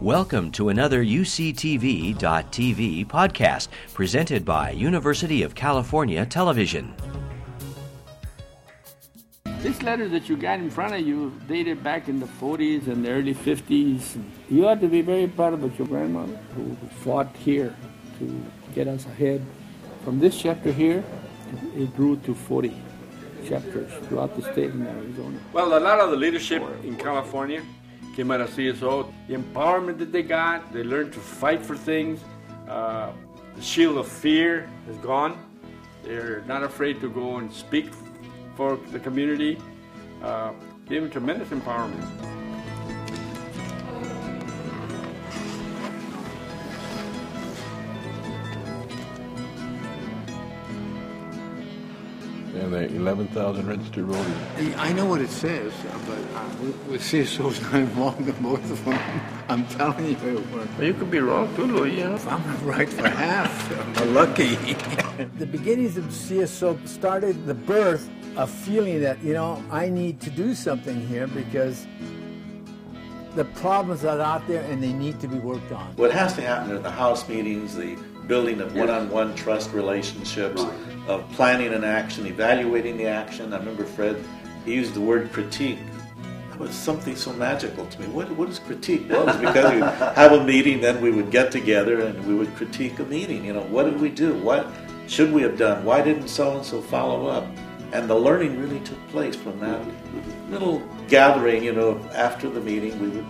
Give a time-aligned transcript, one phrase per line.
[0.00, 2.16] Welcome to another UCTV.tv
[3.06, 6.94] podcast presented by University of California Television.
[9.58, 13.04] This letter that you got in front of you dated back in the 40s and
[13.04, 14.18] the early 50s.
[14.48, 16.74] You ought to be very proud of your grandmother who
[17.04, 17.76] fought here
[18.20, 19.44] to get us ahead.
[20.02, 21.04] From this chapter here,
[21.76, 22.74] it grew to 40
[23.46, 25.38] chapters throughout the state of Arizona.
[25.52, 27.62] Well, a lot of the leadership in California
[28.14, 29.12] came out of CSO.
[29.28, 32.20] The empowerment that they got, they learned to fight for things.
[32.68, 33.12] Uh,
[33.56, 35.38] the shield of fear is gone.
[36.02, 37.90] They're not afraid to go and speak
[38.56, 39.58] for the community.
[40.22, 40.52] Uh,
[40.86, 42.39] gave them tremendous empowerment.
[52.72, 54.74] And the 11,000 registered voters.
[54.76, 55.72] I know what it says,
[56.06, 56.48] but uh,
[56.88, 58.98] with CSOs not involved in both of them,
[59.48, 60.76] I'm telling you it worked.
[60.76, 61.98] But you could be wrong too, Louis.
[61.98, 62.14] You know?
[62.14, 64.54] If I'm right for half, I'm lucky.
[65.38, 70.30] the beginnings of CSO started the birth of feeling that, you know, I need to
[70.30, 71.86] do something here because
[73.34, 75.96] the problems are out there and they need to be worked on.
[75.96, 77.96] What has to happen at the House meetings, the
[78.26, 80.62] building of one-on-one trust relationships,
[81.06, 83.52] of planning an action, evaluating the action.
[83.52, 84.22] I remember Fred,
[84.64, 85.78] he used the word critique.
[86.50, 88.06] That was something so magical to me.
[88.08, 89.06] What, what is critique?
[89.08, 92.54] Well, it's because we have a meeting, then we would get together and we would
[92.56, 93.44] critique a meeting.
[93.44, 94.34] You know, what did we do?
[94.34, 94.66] What
[95.06, 95.84] should we have done?
[95.84, 97.46] Why didn't so-and-so follow up?
[97.92, 99.80] And the learning really took place from that
[100.50, 103.26] little gathering, you know, after the meeting, we would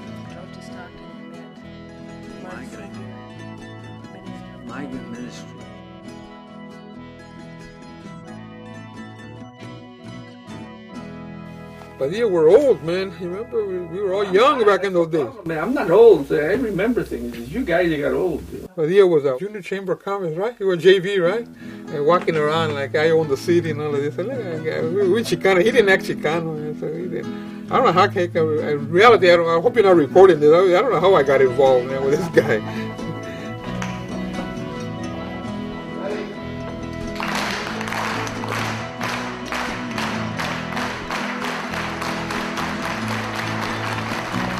[12.00, 13.12] But yeah, we're old, man.
[13.20, 15.28] You remember, we, we were all young back in those days.
[15.44, 16.32] Man, I'm not old.
[16.32, 17.36] I remember things.
[17.36, 18.42] It's you guys, you got old.
[18.74, 20.56] Padilla was a junior chamber of commerce, right?
[20.56, 21.46] He was JV, right?
[21.94, 24.16] And walking around like I own the city and all of this.
[24.16, 25.62] And we, we Chicano.
[25.62, 27.70] He didn't act Chicano, so he didn't.
[27.70, 28.04] I don't know how.
[28.04, 30.50] In reality, I, don't, I hope you're not recording this.
[30.50, 32.89] I don't know how I got involved man, with this guy.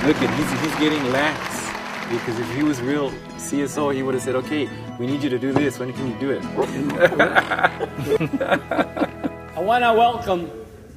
[0.02, 1.68] Look at he's he's getting lax
[2.08, 4.66] because if he was real CSO, he would have said, "Okay,
[4.98, 5.78] we need you to do this.
[5.78, 6.42] When can you do it?"
[9.54, 10.50] I want to welcome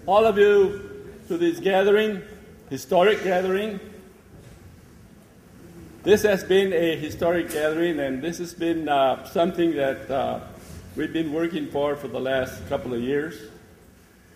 [0.06, 2.22] all of you to this gathering,
[2.69, 3.81] historic gathering.
[6.03, 10.40] This has been a historic gathering, and this has been uh, something that uh,
[10.96, 13.35] we've been working for for the last couple of years.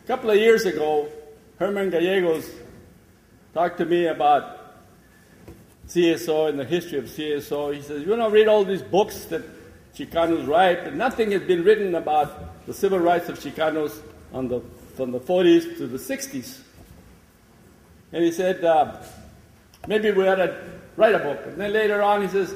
[0.03, 1.07] A couple of years ago,
[1.57, 2.49] Herman Gallegos
[3.53, 4.56] talked to me about
[5.87, 7.73] CSO and the history of CSO.
[7.73, 9.43] He says, You to read all these books that
[9.95, 14.61] Chicanos write, but nothing has been written about the civil rights of Chicanos the,
[14.95, 16.59] from the 40s to the 60s.
[18.11, 18.97] And he said, uh,
[19.87, 20.61] Maybe we ought to
[20.97, 21.39] write a book.
[21.45, 22.53] And then later on, he says,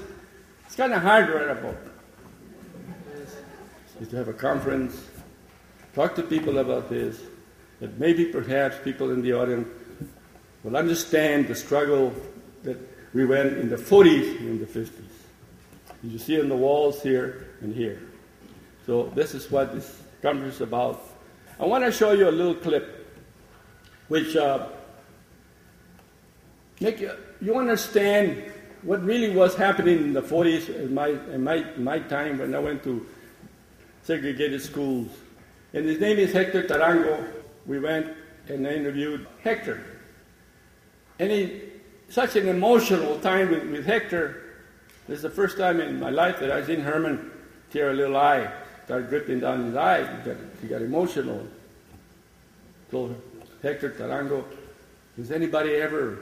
[0.66, 1.78] It's kind of hard to write a book.
[4.10, 5.00] To have a conference,
[5.94, 7.22] talk to people about this,
[7.80, 9.68] that maybe perhaps people in the audience
[10.64, 12.14] will understand the struggle
[13.14, 14.90] we went in the 40s and in the 50s.
[16.04, 18.02] You see on the walls here and here.
[18.86, 21.04] So this is what this conference is about.
[21.60, 22.98] I want to show you a little clip
[24.08, 24.68] which uh,
[26.80, 28.52] make you, you understand
[28.82, 32.56] what really was happening in the 40s in my, in my, in my time when
[32.56, 33.06] I went to
[34.04, 35.10] segregated schools.
[35.74, 37.26] And his name is Hector Tarango.
[37.68, 38.08] We went
[38.50, 39.84] and I interviewed Hector.
[41.20, 41.71] And he
[42.12, 44.44] such an emotional time with, with Hector.
[45.08, 47.32] This is the first time in my life that I've seen Herman
[47.72, 48.52] tear a little eye,
[48.84, 50.00] start dripping down his eye.
[50.00, 51.48] He got, he got emotional.
[52.92, 53.16] Told
[53.64, 54.44] Hector Tarango,
[55.16, 56.20] has anybody ever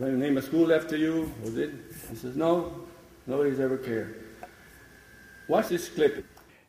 [0.00, 1.32] name a school after you?
[1.44, 1.70] Was it?
[2.10, 2.82] He says, no,
[3.28, 4.24] nobody's ever cared.
[5.46, 6.26] Watch this clip.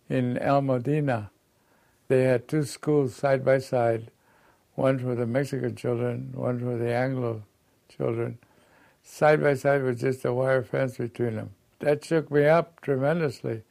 [0.10, 1.32] In El Modena,
[2.08, 4.12] they had two schools side by side,
[4.76, 7.44] one for the Mexican children, one for the Anglo
[7.98, 8.38] children,
[9.04, 11.52] side by side with just a wire fence between them.
[11.80, 13.64] That shook me up tremendously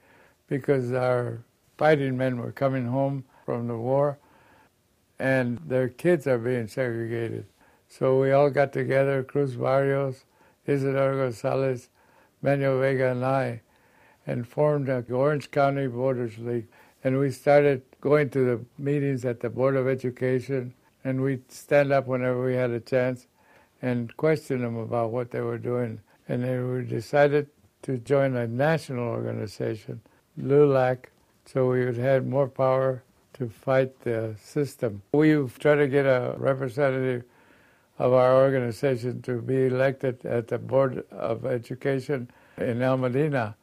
[0.49, 1.45] because our
[1.79, 4.19] fighting men were coming home from the war
[5.19, 7.47] and their kids are being segregated.
[7.89, 10.25] So we all got together, Cruz Barrios,
[10.67, 11.89] Isidoro Gonzalez,
[12.41, 13.61] Manuel Vega, and I,
[14.27, 16.67] and formed the Orange County Voters League.
[17.05, 21.93] And we started going to the meetings at the Board of Education, and we'd stand
[21.93, 23.27] up whenever we had a chance
[23.83, 26.01] and question them about what they were doing.
[26.29, 27.49] And they were decided
[27.83, 30.01] to join a national organization,
[30.39, 31.07] LULAC,
[31.45, 33.03] so we would have more power
[33.35, 35.03] to fight the system.
[35.13, 37.25] We've tried to get a representative
[37.99, 43.57] of our organization to be elected at the Board of Education in El Modena,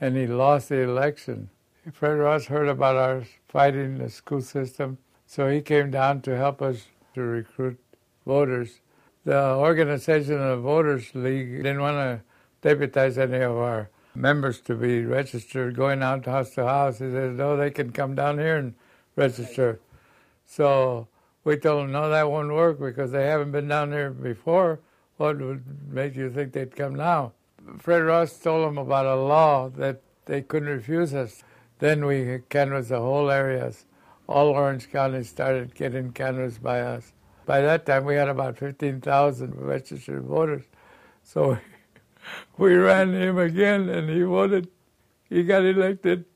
[0.00, 1.50] and he lost the election.
[1.92, 6.62] Fred Ross heard about our fighting the school system, so he came down to help
[6.62, 7.78] us to recruit
[8.26, 8.80] voters.
[9.24, 12.22] The organization of Voters League didn't want to
[12.62, 16.98] deputize any of our members to be registered, going out house to house.
[16.98, 18.74] He said, no, they can come down here and
[19.16, 19.80] register.
[20.46, 21.08] So
[21.44, 24.80] we told them, no, that won't work because they haven't been down there before.
[25.18, 27.32] What would make you think they'd come now?
[27.78, 31.42] Fred Ross told them about a law that they couldn't refuse us.
[31.80, 33.84] Then we canvassed the whole areas.
[34.26, 37.12] All Orange County started getting canvassed by us.
[37.48, 40.64] By that time, we had about 15,000 registered voters.
[41.22, 41.56] So
[42.58, 44.68] we ran him again, and he voted.
[45.30, 46.26] He got elected.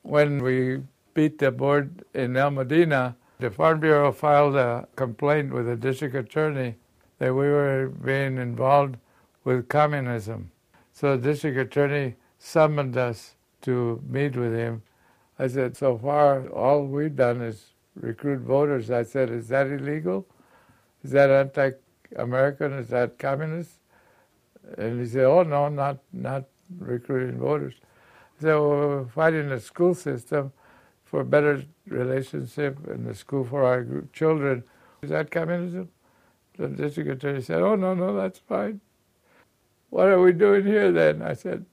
[0.00, 0.80] When we
[1.12, 6.14] beat the board in El Modena, the Farm Bureau filed a complaint with the district
[6.14, 6.76] attorney
[7.18, 8.96] that we were being involved
[9.44, 10.50] with communism.
[10.94, 14.80] So the district attorney summoned us to meet with him.
[15.38, 18.90] I said, so far, all we've done is recruit voters.
[18.90, 20.26] I said, is that illegal?
[21.04, 22.72] Is that anti-American?
[22.74, 23.78] Is that communist?
[24.78, 26.44] And he said, oh, no, not, not
[26.78, 27.74] recruiting voters.
[28.40, 30.52] So we're fighting the school system
[31.04, 34.64] for better relationship in the school for our children.
[35.02, 35.88] Is that communism?
[36.56, 38.80] The district attorney said, oh, no, no, that's fine.
[39.90, 41.20] What are we doing here then?
[41.22, 41.66] I said,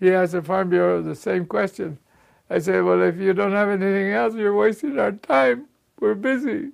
[0.00, 1.98] he asked the Farm Bureau the same question.
[2.52, 5.68] I said, well, if you don't have anything else, you're wasting our time.
[6.00, 6.68] We're busy.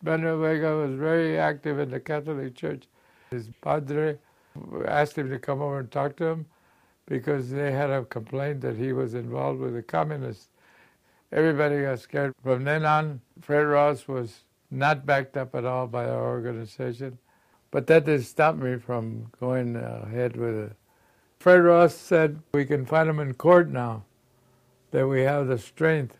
[0.00, 2.84] Manuel Vega was very active in the Catholic Church.
[3.32, 4.16] His padre
[4.86, 6.46] asked him to come over and talk to him
[7.06, 10.50] because they had a complaint that he was involved with the communists.
[11.32, 12.32] Everybody got scared.
[12.44, 17.18] From then on, Fred Ross was not backed up at all by our organization.
[17.72, 20.72] But that didn't stop me from going ahead with it.
[21.40, 24.04] Fred Ross said we can find him in court now,
[24.90, 26.16] that we have the strength.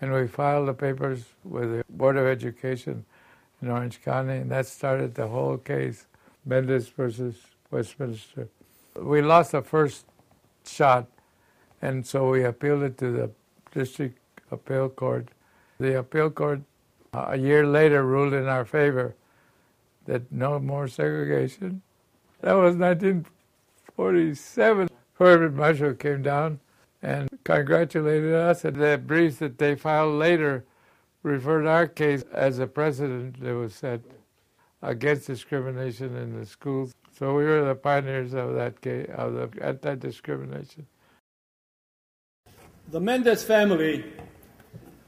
[0.00, 3.04] And we filed the papers with the Board of Education
[3.60, 6.06] in Orange County, and that started the whole case.
[6.46, 7.36] Mendez versus
[7.70, 8.48] Westminster.
[8.96, 10.06] We lost the first
[10.66, 11.06] shot,
[11.82, 13.30] and so we appealed it to the
[13.72, 14.18] district
[14.50, 15.28] appeal court.
[15.78, 16.62] The appeal court,
[17.12, 19.14] a year later, ruled in our favor
[20.06, 21.82] that no more segregation.
[22.40, 24.88] That was 1947.
[25.18, 26.58] Thurgood Marshall came down
[27.02, 30.64] and congratulated us, and the briefs that they filed later
[31.22, 34.00] referred our case as a precedent that was set
[34.82, 36.92] against discrimination in the schools.
[37.18, 40.86] So we were the pioneers of that case, of the anti-discrimination.
[42.90, 44.04] The Mendez family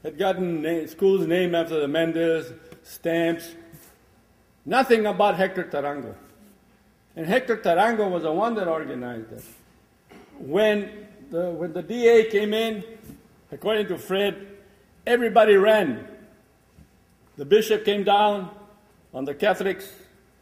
[0.03, 2.53] had gotten schools named after the Mendez,
[2.83, 3.55] stamps,
[4.65, 6.15] nothing about Hector Tarango.
[7.15, 9.43] And Hector Tarango was the one that organized it.
[10.37, 12.83] When the, when the DA came in,
[13.51, 14.47] according to Fred,
[15.07, 16.07] everybody ran.
[17.37, 18.51] The bishop came down,
[19.15, 19.91] on the Catholics,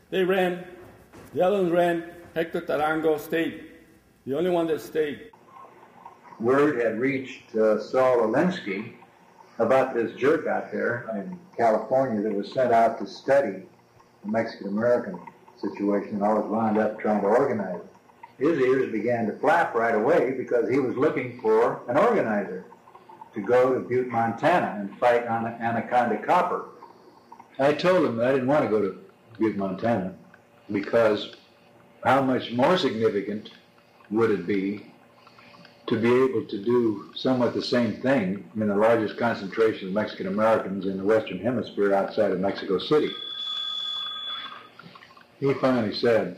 [0.10, 0.66] they ran.
[1.34, 2.12] The others ran.
[2.36, 3.64] Hector Tarango stayed.
[4.26, 5.31] The only one that stayed.
[6.42, 8.94] Word had reached uh, Saul Alinsky
[9.60, 13.64] about this jerk out there in California that was sent out to study
[14.26, 15.18] the Mexican American
[15.57, 17.91] situation and always wound up trying to organize it.
[18.42, 22.66] His ears began to flap right away because he was looking for an organizer
[23.36, 26.66] to go to Butte, Montana and fight on Anaconda Copper.
[27.60, 28.98] I told him I didn't want to go to
[29.38, 30.16] Butte, Montana,
[30.71, 31.36] because
[32.04, 33.52] how much more significant
[34.10, 34.88] would it be
[35.86, 40.26] to be able to do somewhat the same thing in the largest concentration of Mexican
[40.26, 43.12] Americans in the Western Hemisphere outside of Mexico City?
[45.40, 46.38] He finally said,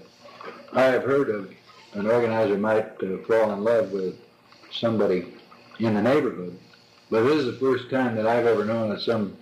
[0.74, 1.54] I have heard of
[1.94, 4.16] an organizer might uh, fall in love with
[4.72, 5.34] somebody
[5.80, 6.58] in the neighborhood,
[7.10, 9.38] but this is the first time that I've ever known that some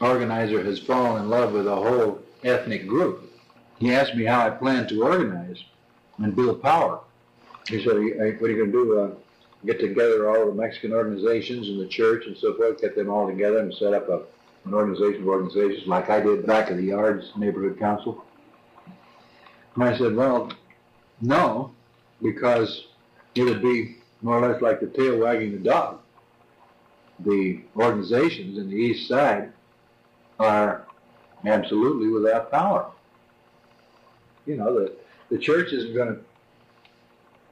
[0.00, 3.32] organizer has fallen in love with a whole ethnic group.
[3.78, 5.62] He asked me how I plan to organize
[6.18, 7.00] and build power.
[7.68, 9.00] He said, what are you going to do?
[9.00, 9.10] Uh,
[9.66, 13.26] get together all the Mexican organizations and the church and so forth, get them all
[13.26, 14.22] together and set up a,
[14.64, 18.24] an organization of organizations like I did back at the Yards Neighborhood Council?
[19.74, 20.52] And I said, well,
[21.20, 21.72] no,
[22.22, 22.86] because
[23.34, 26.00] it would be more or less like the tail wagging the dog.
[27.20, 29.52] The organizations in the East Side
[30.38, 30.86] are
[31.44, 32.90] absolutely without power.
[34.46, 34.92] You know, the,
[35.30, 36.20] the church isn't going to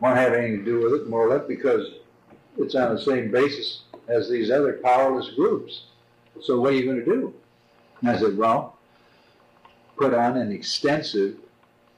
[0.01, 1.87] want to have anything to do with it, more or less, because
[2.59, 5.85] it's on the same basis as these other powerless groups.
[6.43, 7.35] So what are you going to do?
[8.01, 8.77] And I said, well,
[9.97, 11.37] put on an extensive,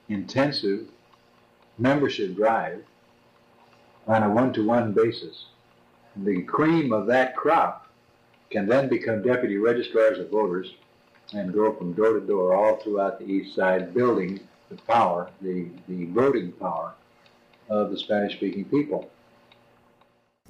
[0.08, 0.88] intensive
[1.78, 2.84] membership drive
[4.06, 5.46] on a one-to-one basis.
[6.16, 7.86] The cream of that crop
[8.50, 10.72] can then become deputy registrars of voters
[11.34, 15.68] and go from door to door all throughout the east side, building the power, the,
[15.88, 16.94] the voting power
[17.68, 19.10] of the Spanish speaking people.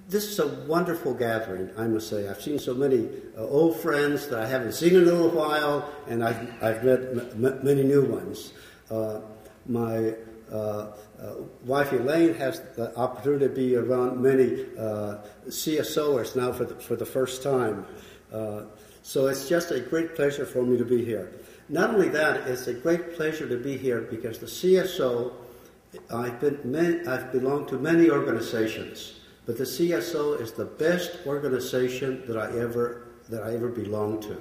[0.08, 2.28] This is a wonderful gathering, I must say.
[2.28, 5.90] I've seen so many uh, old friends that I haven't seen in a little while,
[6.06, 8.52] and I've, I've met m- many new ones.
[8.90, 9.20] Uh,
[9.66, 10.14] my
[10.52, 16.64] uh, uh, wife Elaine has the opportunity to be around many uh, CSOers now for
[16.64, 17.84] the, for the first time.
[18.32, 18.62] Uh,
[19.02, 21.32] so it's just a great pleasure for me to be here.
[21.68, 25.32] Not only that, it's a great pleasure to be here because the CSO,
[26.10, 32.36] I've, been, I've belonged to many organizations, but the CSO is the best organization that
[32.36, 34.40] I ever, that I ever belonged to.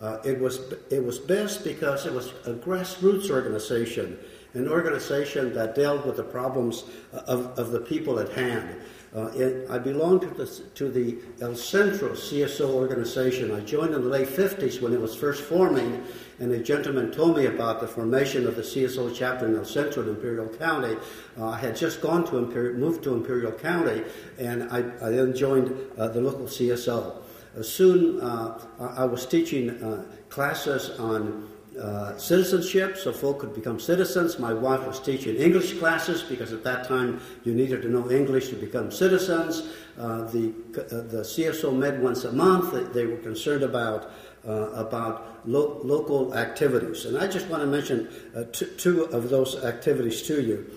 [0.00, 0.60] Uh, it, was,
[0.90, 4.18] it was best because it was a grassroots organization,
[4.54, 8.80] an organization that dealt with the problems of, of the people at hand.
[9.14, 13.52] Uh, it, I belonged to the, to the El Centro CSO organization.
[13.52, 16.04] I joined in the late 50s when it was first forming,
[16.40, 20.02] and a gentleman told me about the formation of the CSO chapter in El Centro
[20.02, 20.96] in Imperial County.
[21.38, 24.02] Uh, I had just gone to Imperial, moved to Imperial County,
[24.36, 27.22] and I, I then joined uh, the local CSO.
[27.56, 28.58] Uh, soon, uh,
[28.96, 31.48] I was teaching uh, classes on
[31.80, 34.38] uh, citizenship, so folk could become citizens.
[34.38, 38.48] My wife was teaching English classes because at that time you needed to know English
[38.50, 39.68] to become citizens.
[39.98, 42.92] Uh, the uh, the CSO met once a month.
[42.92, 44.10] They, were concerned about
[44.46, 49.28] uh, about lo- local activities, and I just want to mention uh, t- two of
[49.28, 50.70] those activities to you.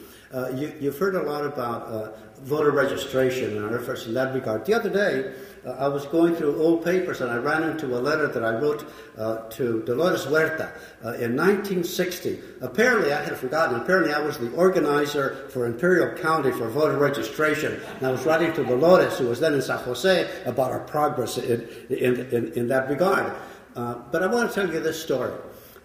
[0.56, 4.66] You have heard a lot about voter registration and our efforts in that regard.
[4.66, 5.34] The other day
[5.66, 8.60] uh, I was going through old papers and I ran into a letter that I
[8.60, 8.86] wrote
[9.18, 10.72] uh, to Dolores Huerta
[11.04, 12.40] uh, in 1960.
[12.62, 17.82] Apparently, I had forgotten, apparently, I was the organizer for Imperial County for voter registration.
[17.98, 21.38] And I was writing to Dolores, who was then in San Jose, about our progress
[21.38, 23.34] in, in, in, in that regard.
[23.76, 25.34] Uh, but I want to tell you this story.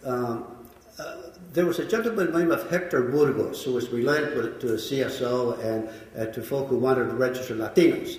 [0.04, 0.56] Um,
[0.98, 1.16] uh,
[1.52, 5.88] there was a gentleman named of Hector Burgos who was related to the CSO and
[6.16, 8.18] uh, to folk who wanted to register Latinos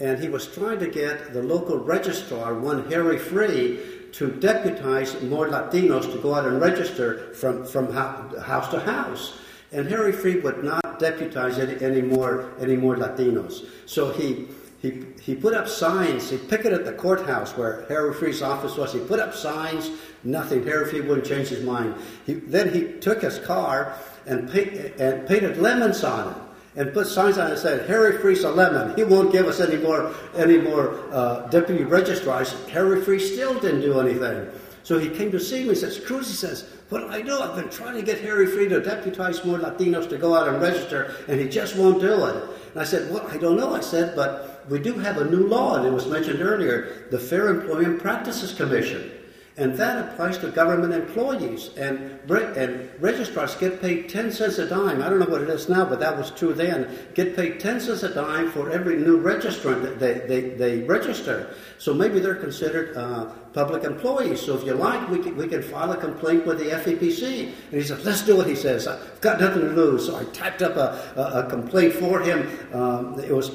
[0.00, 3.78] and he was trying to get the local registrar, one Harry Free,
[4.12, 9.38] to deputize more Latinos to go out and register from, from house to house.
[9.72, 13.68] And Harry Free would not deputize any, any, more, any more Latinos.
[13.86, 14.48] So he,
[14.80, 16.30] he, he put up signs.
[16.30, 18.92] He picketed the courthouse where Harry Free's office was.
[18.92, 19.90] He put up signs,
[20.24, 20.64] nothing.
[20.64, 21.94] Harry Free wouldn't change his mind.
[22.26, 26.49] He, then he took his car and, paint, and painted lemons on it
[26.80, 28.96] and put signs on it said, Harry Free's a lemon.
[28.96, 32.54] He won't give us any more, any more uh, deputy registrars.
[32.68, 34.48] Harry Free still didn't do anything.
[34.82, 35.68] So he came to see me.
[35.68, 37.38] He says, Cruz, he says, do I do?
[37.38, 40.58] I've been trying to get Harry Free to deputize more Latinos to go out and
[40.58, 42.44] register, and he just won't do it.
[42.72, 43.74] And I said, well, I don't know.
[43.74, 47.18] I said, but we do have a new law, and it was mentioned earlier, the
[47.18, 49.12] Fair Employment Practices Commission.
[49.60, 51.68] And that applies to government employees.
[51.76, 55.02] And, and registrars get paid 10 cents a dime.
[55.02, 56.88] I don't know what it is now, but that was true then.
[57.12, 61.54] Get paid 10 cents a dime for every new registrant that they, they, they register.
[61.76, 64.40] So maybe they're considered uh, public employees.
[64.40, 67.48] So if you like, we can, we can file a complaint with the FEPC.
[67.48, 68.86] And he said, let's do it, he says.
[68.86, 70.06] I've got nothing to lose.
[70.06, 72.48] So I typed up a, a, a complaint for him.
[72.72, 73.50] Um, it was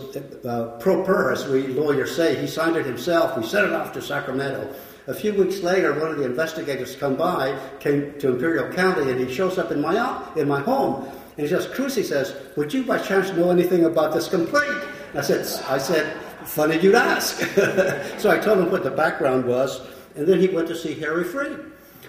[0.45, 2.39] uh, pro per, as we lawyers say.
[2.39, 3.35] He signed it himself.
[3.35, 4.71] We sent it off to Sacramento.
[5.07, 9.19] A few weeks later, one of the investigators come by, came to Imperial County, and
[9.19, 9.95] he shows up in my
[10.35, 11.05] in my home.
[11.37, 14.83] And he says, Cruz, he says, would you by chance know anything about this complaint?
[15.13, 16.11] I said, I said,
[16.45, 17.37] funny you'd ask.
[18.17, 19.81] so I told him what the background was,
[20.15, 21.55] and then he went to see Harry Free.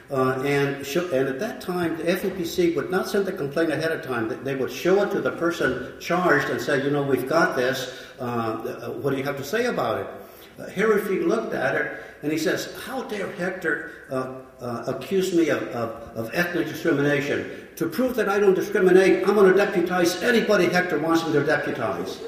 [0.09, 3.91] Uh, and, show, and at that time, the FEPC would not send the complaint ahead
[3.91, 4.29] of time.
[4.45, 8.05] They would show it to the person charged and say, you know, we've got this.
[8.21, 10.07] Uh, what do you have to say about it?
[10.61, 15.35] Uh, Harry Free looked at it and he says, How dare Hector uh, uh, accuse
[15.35, 17.68] me of, of, of, ethnic discrimination?
[17.76, 21.44] To prove that I don't discriminate, I'm going to deputize anybody Hector wants me to
[21.44, 22.18] deputize.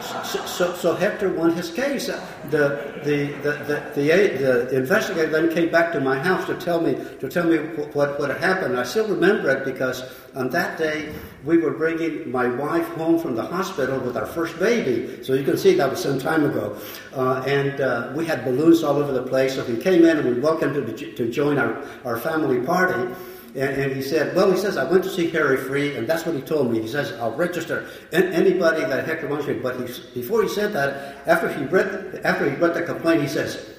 [0.00, 2.06] So, so, so Hector won his case.
[2.06, 6.94] The, the, the, the, the, investigator then came back to my house to tell me,
[7.20, 7.58] to tell me
[7.92, 8.78] what, what had happened.
[8.78, 10.02] I still remember it because
[10.34, 11.12] on that day
[11.44, 15.22] we were bringing my wife home from the hospital with our first baby.
[15.24, 16.76] So you can see that was some time ago.
[17.14, 19.54] Uh, and uh, we had balloons all over the place.
[19.54, 23.14] So he came in and we welcomed him to, to join our, our family party.
[23.58, 26.24] And, and, he said, well, he says, I went to see Harry Free, and that's
[26.24, 26.80] what he told me.
[26.80, 29.54] He says, I'll register anybody that Hector wants me.
[29.54, 33.28] But he, before he said that, after he read after he read the complaint, he
[33.28, 33.74] says,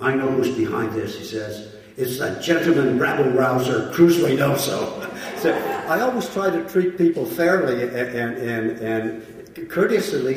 [0.00, 1.18] I know who's behind this.
[1.18, 5.10] He says, it's that gentleman rabble rouser, Cruz Reynoso.
[5.38, 5.52] so
[5.88, 9.31] I always try to treat people fairly and, and, and
[9.68, 10.34] courteously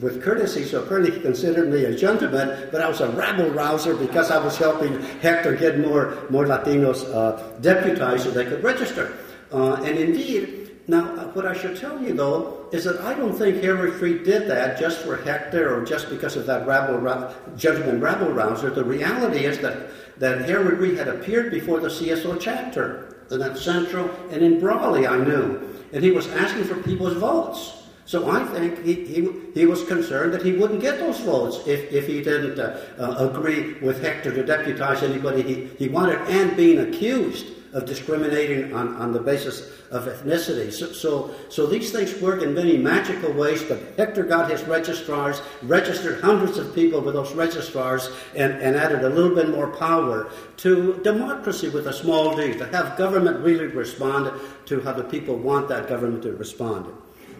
[0.00, 3.94] with courtesy, so apparently he considered me a gentleman, but I was a rabble rouser
[3.94, 9.16] because I was helping Hector get more, more Latinos uh, deputized so they could register.
[9.50, 13.62] Uh, and indeed, now what I should tell you though is that I don't think
[13.62, 18.00] Harry Free did that just for Hector or just because of that rabble, ra- gentleman
[18.00, 18.70] rabble rouser.
[18.70, 23.54] The reality is that, that Harry Free had appeared before the CSO chapter in El
[23.56, 27.77] Centro and in Brawley, I knew, and he was asking for people's votes.
[28.08, 31.92] So I think he, he, he was concerned that he wouldn't get those votes if,
[31.92, 36.56] if he didn't uh, uh, agree with Hector to deputize anybody he, he wanted and
[36.56, 40.72] being accused of discriminating on, on the basis of ethnicity.
[40.72, 45.42] So, so, so these things work in many magical ways, but Hector got his registrars,
[45.62, 50.30] registered hundreds of people with those registrars, and, and added a little bit more power
[50.56, 54.32] to democracy with a small d, to have government really respond
[54.64, 56.90] to how the people want that government to respond.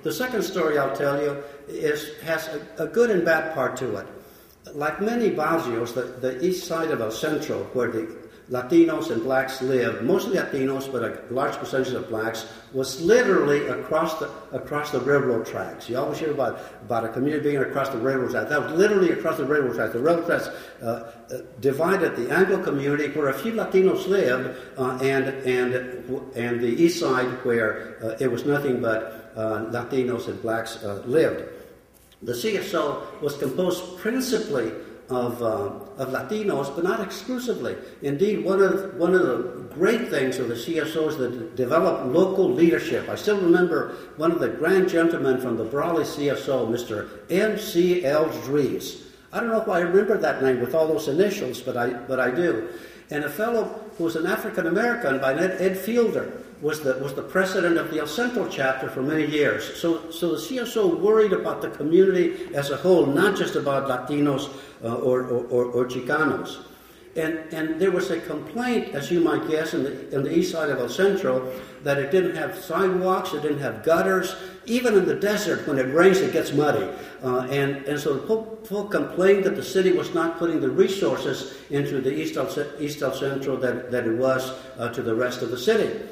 [0.09, 1.37] The second story I'll tell you
[1.69, 4.07] is, has a, a good and bad part to it.
[4.73, 8.17] Like many barrios, the, the east side of El Centro, where the
[8.49, 14.19] Latinos and blacks lived, mostly Latinos, but a large percentage of blacks, was literally across
[14.19, 15.91] the across the railroad tracks.
[15.91, 18.49] You always hear about, about a community being across the railroad tracks.
[18.49, 19.93] That was literally across the railroad tracks.
[19.93, 20.49] The railroad tracks
[20.81, 26.61] uh, uh, divided the Anglo community, where a few Latinos lived, uh, and and and
[26.62, 31.45] the east side, where uh, it was nothing but Latinos and blacks uh, lived.
[32.23, 34.73] The CSO was composed principally
[35.09, 37.76] of, uh, of Latinos, but not exclusively.
[38.02, 42.50] Indeed, one of, one of the great things of the CSO is that developed local
[42.50, 43.09] leadership.
[43.09, 47.08] I still remember one of the grand gentlemen from the Brawley CSO, Mr.
[47.30, 48.02] M.C.
[48.02, 49.04] Eldries.
[49.32, 52.19] I don't know why I remember that name with all those initials, but I, but
[52.19, 52.69] I do.
[53.10, 53.65] And a fellow
[53.97, 58.00] who was an African American by Ed Fielder was the, was the president of the
[58.00, 59.80] El Centro chapter for many years.
[59.80, 64.52] So, so the CSO worried about the community as a whole, not just about Latinos
[64.82, 66.64] uh, or, or, or, Chicanos.
[67.16, 70.52] And, and there was a complaint, as you might guess, in the, in the east
[70.52, 74.36] side of El Centro, that it didn't have sidewalks, it didn't have gutters.
[74.66, 76.88] Even in the desert, when it rains, it gets muddy.
[77.23, 82.00] Uh, and, and so the complained that the city was not putting the resources into
[82.00, 82.49] the East El,
[82.80, 86.08] East El Centro that, that it was uh, to the rest of the city.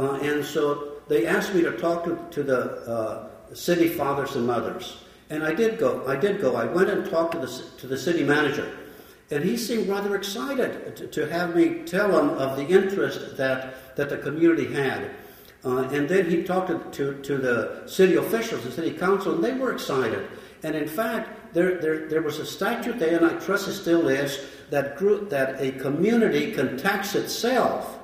[0.00, 2.60] Uh, and so they asked me to talk to, to the
[2.90, 5.04] uh, city fathers and mothers.
[5.28, 6.02] And I did go.
[6.06, 6.56] I did go.
[6.56, 8.78] I went and talked to the, to the city manager.
[9.30, 13.96] And he seemed rather excited to, to have me tell him of the interest that,
[13.96, 15.10] that the community had.
[15.66, 19.52] Uh, and then he talked to, to, the city officials, the city council, and they
[19.52, 20.26] were excited.
[20.62, 24.08] And in fact, there, there, there was a statute there, and I trust it still
[24.08, 27.99] is, that, grew, that a community can tax itself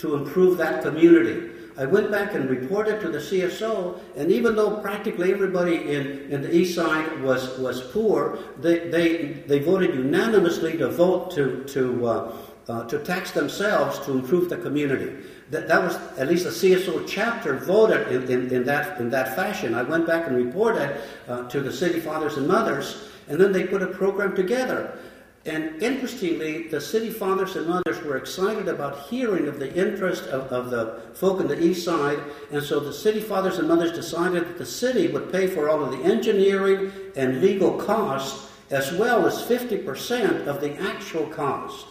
[0.00, 1.50] to improve that community.
[1.76, 6.42] I went back and reported to the CSO, and even though practically everybody in, in
[6.42, 12.06] the east side was, was poor, they, they, they voted unanimously to vote to, to,
[12.06, 12.36] uh,
[12.68, 15.24] uh, to tax themselves to improve the community.
[15.50, 19.34] That, that was at least the CSO chapter voted in, in, in that, in that
[19.34, 19.74] fashion.
[19.74, 23.66] I went back and reported uh, to the city fathers and mothers, and then they
[23.66, 24.98] put a program together.
[25.46, 30.52] And interestingly, the city fathers and mothers were excited about hearing of the interest of,
[30.52, 32.18] of, the folk in the east side,
[32.52, 35.82] and so the city fathers and mothers decided that the city would pay for all
[35.82, 41.86] of the engineering and legal costs, as well as 50% of the actual cost.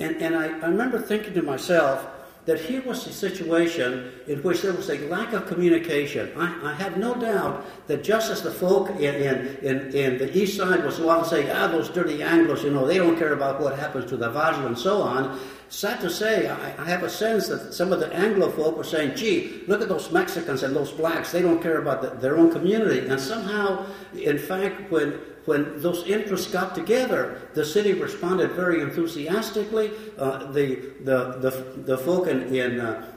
[0.00, 2.04] And, and I, I remember thinking to myself,
[2.46, 6.30] that here was a situation in which there was a lack of communication.
[6.36, 10.36] I, I have no doubt that just as the folk in, in, in, in the
[10.36, 13.60] east side was to say, ah, those dirty Anglos, you know, they don't care about
[13.60, 17.10] what happens to the Vajra and so on, sad to say, I, I, have a
[17.10, 20.74] sense that some of the Anglo folk were saying, gee, look at those Mexicans and
[20.74, 23.06] those blacks, they don't care about the, their own community.
[23.08, 29.90] And somehow, in fact, when when those interests got together, the city responded very enthusiastically.
[30.16, 33.14] Uh, the, the, the, the folk in, in, uh,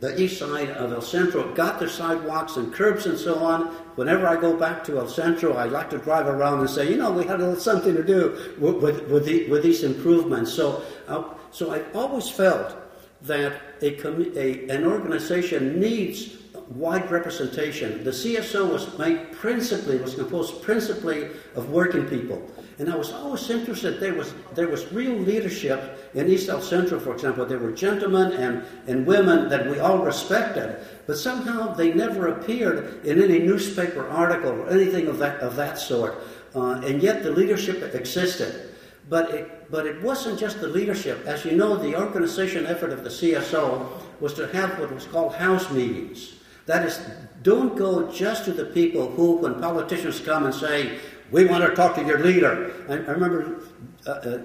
[0.00, 3.66] the east side of El Centro, got their sidewalks and curbs and so on.
[3.96, 6.96] Whenever I go back to El Centro, I like to drive around and say, you
[6.96, 10.52] know, we had a little something to do with, with, with, the, with these improvements.
[10.52, 12.76] So, uh, so I've always felt
[13.22, 16.36] that a, a, an organization needs
[16.68, 18.04] wide representation.
[18.04, 22.46] The CSO was made principally, was composed principally of working people.
[22.78, 23.98] And I was always interested.
[23.98, 27.44] There was there was real leadership in East El Centro, for example.
[27.44, 33.04] There were gentlemen and, and women that we all respected, but somehow they never appeared
[33.04, 36.22] in any newspaper article or anything of that of that sort.
[36.54, 38.67] Uh, and yet the leadership existed.
[39.08, 41.24] But it, but it wasn't just the leadership.
[41.26, 43.88] As you know, the organization effort of the CSO
[44.20, 46.34] was to have what was called house meetings.
[46.66, 47.00] That is,
[47.42, 50.98] don't go just to the people who, when politicians come and say,
[51.30, 52.72] we want to talk to your leader.
[52.88, 53.62] I, I remember
[54.06, 54.38] uh, uh,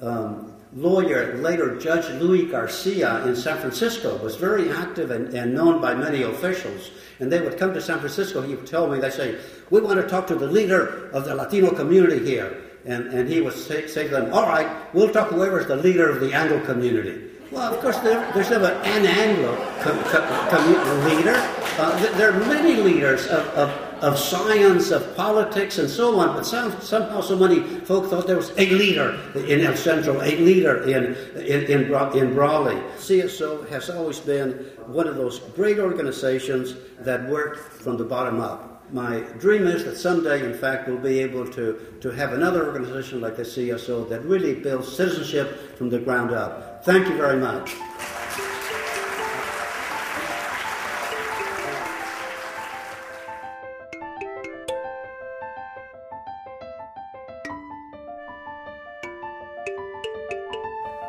[0.00, 5.80] um, lawyer, later Judge Louis Garcia in San Francisco was very active and, and, known
[5.80, 6.90] by many officials.
[7.18, 9.38] And they would come to San Francisco, he would tell me, they say,
[9.70, 12.69] we want to talk to the leader of the Latino community here.
[12.84, 16.08] And, and he would say, say to them, all right, we'll talk whoever's the leader
[16.08, 17.28] of the Anglo community.
[17.50, 21.34] Well, of course, there, there's never an Anglo com, com, com, leader.
[21.78, 26.34] Uh, there are many leaders of, of of science, of politics, and so on.
[26.34, 29.74] But some, somehow so many folk thought there was a leader in El
[30.22, 32.76] a leader in, in, in, in Brawley.
[32.96, 34.52] CSO has always been
[34.86, 38.69] one of those great organizations that work from the bottom up.
[38.92, 43.20] My dream is that someday, in fact, we'll be able to, to have another organization
[43.20, 46.84] like the CSO that really builds citizenship from the ground up.
[46.84, 47.76] Thank you very much.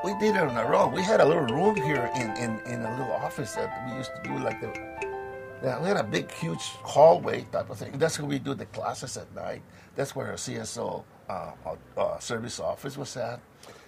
[0.04, 0.94] We did it on our own.
[0.94, 4.12] We had a little room here in, in, in a little office that we used
[4.16, 5.11] to do like the.
[5.64, 7.98] Yeah, we had a big, huge hallway type of thing.
[8.00, 9.62] That's where we do the classes at night.
[9.96, 11.52] That's where our CSO uh,
[11.98, 13.40] uh, service office was at.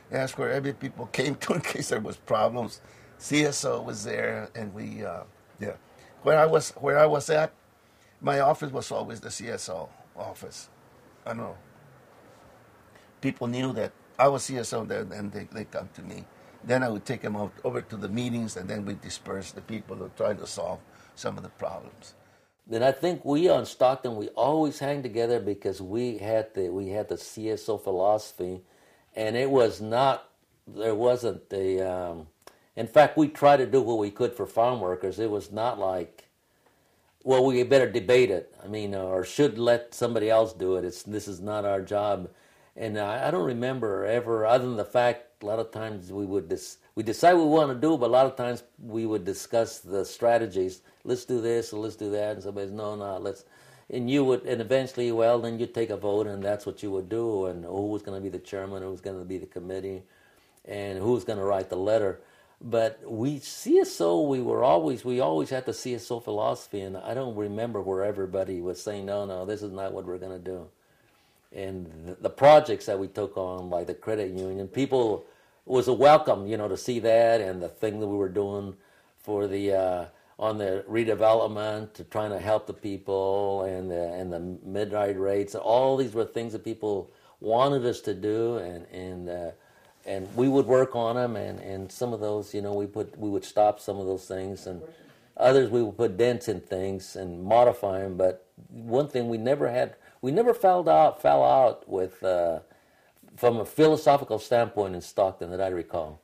[0.09, 2.81] that's where every people came to in case there was problems.
[3.19, 5.23] CSO was there, and we, uh,
[5.59, 5.73] yeah.
[6.23, 7.53] Where I was, where I was at,
[8.21, 10.69] my office was always the CSO office.
[11.25, 11.57] I know.
[13.21, 16.25] People knew that I was CSO there, and they, they come to me.
[16.63, 19.61] Then I would take them out over to the meetings, and then we disperse the
[19.61, 20.79] people who trying to solve
[21.15, 22.13] some of the problems.
[22.65, 26.89] Then I think we on Stockton we always hang together because we had the we
[26.89, 28.61] had the CSO philosophy,
[29.15, 30.29] and it was not
[30.67, 31.81] there wasn't the.
[31.81, 32.27] Um,
[32.75, 35.19] in fact, we tried to do what we could for farm workers.
[35.19, 36.23] It was not like,
[37.23, 38.55] well, we better debate it.
[38.63, 40.85] I mean, or should let somebody else do it.
[40.85, 42.29] It's this is not our job
[42.75, 46.25] and I, I, don't remember ever, other than the fact, a lot of times we
[46.25, 49.25] would dis- we decide we want to do, but a lot of times we would
[49.25, 50.81] discuss the strategies.
[51.03, 53.45] Let's do this, or let's do that, and somebody says, no, no, let's.
[53.89, 56.91] And you would, and eventually, well, then you take a vote, and that's what you
[56.91, 59.37] would do, and who was going to be the chairman, who was going to be
[59.37, 60.03] the committee,
[60.65, 62.21] and who was going to write the letter.
[62.61, 67.35] But we CSO, we were always we always had the CSO philosophy, and I don't
[67.35, 70.69] remember where everybody was saying, no, no, this is not what we're going to do
[71.55, 75.25] and the projects that we took on, like the credit union, people
[75.65, 78.75] was a welcome, you know, to see that and the thing that we were doing
[79.19, 80.05] for the uh,
[80.43, 85.55] on the redevelopment to trying to help the people and the, and the midnight rates.
[85.55, 89.51] All these were things that people wanted us to do, and and uh,
[90.05, 91.37] and we would work on them.
[91.37, 94.25] And, and some of those, you know, we put we would stop some of those
[94.25, 94.81] things, and
[95.37, 98.17] others we would put dents in things and modify them.
[98.17, 102.59] But one thing we never had we never fell out fell out with uh,
[103.37, 106.19] from a philosophical standpoint in Stockton that I recall.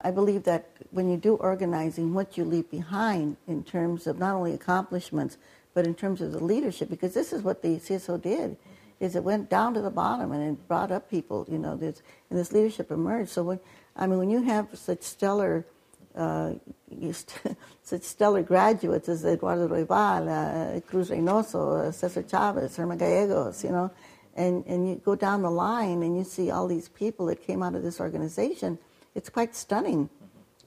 [0.00, 4.34] I believe that when you do organizing, what you leave behind in terms of not
[4.34, 5.38] only accomplishments,
[5.74, 8.56] but in terms of the leadership, because this is what the CSO did,
[9.00, 12.02] is it went down to the bottom and it brought up people, you know, this,
[12.30, 13.30] and this leadership emerged.
[13.30, 13.60] So when,
[13.94, 15.66] I mean, when you have such stellar
[16.14, 16.54] uh,
[17.82, 23.70] such stellar graduates as Eduardo Roybal, uh, Cruz Reynoso, uh, Cesar Chavez, Herman Gallegos, you
[23.70, 23.90] know,
[24.34, 27.62] and, and you go down the line and you see all these people that came
[27.62, 28.78] out of this organization,
[29.16, 30.08] it's quite stunning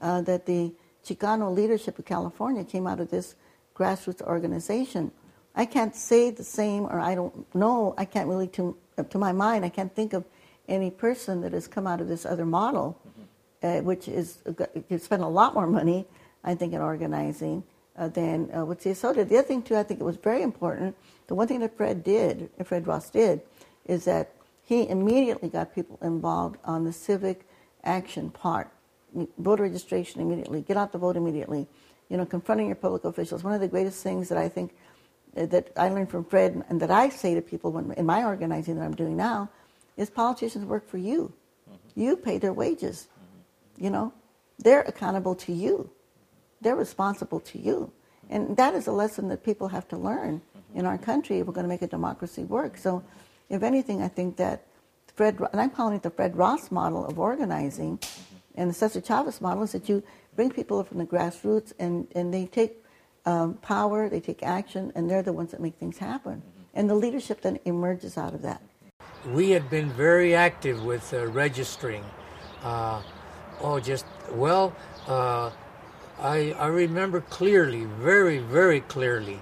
[0.02, 0.74] uh, that the
[1.06, 3.36] Chicano leadership of California came out of this
[3.76, 5.12] grassroots organization.
[5.56, 8.76] I can't say the same, or I don't know, I can't really, to,
[9.10, 10.26] to my mind, I can't think of
[10.68, 13.00] any person that has come out of this other model
[13.62, 14.40] uh, which is
[14.90, 16.06] you spend a lot more money,
[16.44, 17.64] I think, in organizing
[17.98, 19.30] uh, than uh, what CSO did.
[19.30, 20.96] The other thing too, I think it was very important.
[21.28, 23.42] The one thing that Fred did, Fred Ross did,
[23.86, 24.32] is that
[24.64, 27.48] he immediately got people involved on the civic
[27.84, 28.72] action part,
[29.38, 31.68] voter registration immediately, get out the vote immediately,
[32.10, 33.44] you know, confronting your public officials.
[33.44, 34.74] One of the greatest things that I think
[35.38, 38.24] uh, that I learned from Fred and that I say to people when, in my
[38.24, 39.50] organizing that I'm doing now
[39.96, 41.32] is politicians work for you.
[41.70, 42.00] Mm-hmm.
[42.00, 43.08] You pay their wages.
[43.14, 43.84] Mm-hmm.
[43.86, 44.14] You know,
[44.58, 45.90] they're accountable to you.
[46.62, 47.92] They're responsible to you.
[48.30, 50.42] And that is a lesson that people have to learn
[50.76, 52.78] in our country if we're going to make a democracy work.
[52.78, 53.04] So,
[53.50, 54.66] if anything, I think that
[55.20, 58.00] Fred, and I'm calling it the Fred Ross model of organizing,
[58.56, 60.02] and the Cesar Chavez model is that you
[60.38, 62.82] bring people from the grassroots and, and they take
[63.26, 66.42] um, power, they take action, and they're the ones that make things happen.
[66.74, 68.62] And the leadership then emerges out of that.
[69.34, 72.06] We had been very active with uh, registering.
[72.64, 73.02] Uh,
[73.60, 74.74] oh, just, well,
[75.06, 75.52] uh,
[76.18, 79.42] I, I remember clearly, very, very clearly,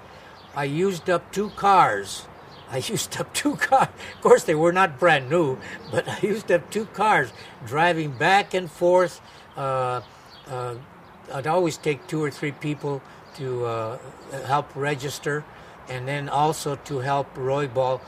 [0.56, 2.26] I used up two cars.
[2.69, 3.89] I used up two cars.
[4.15, 5.58] Of course, they were not brand new,
[5.91, 7.32] but I used up two cars
[7.65, 9.21] driving back and forth.
[9.56, 10.01] Uh,
[10.47, 10.75] uh,
[11.34, 13.01] I'd always take two or three people
[13.36, 13.97] to uh,
[14.45, 15.45] help register,
[15.89, 18.01] and then also to help Roybal's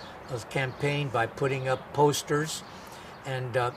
[0.50, 2.64] campaign by putting up posters,
[3.26, 3.72] and uh,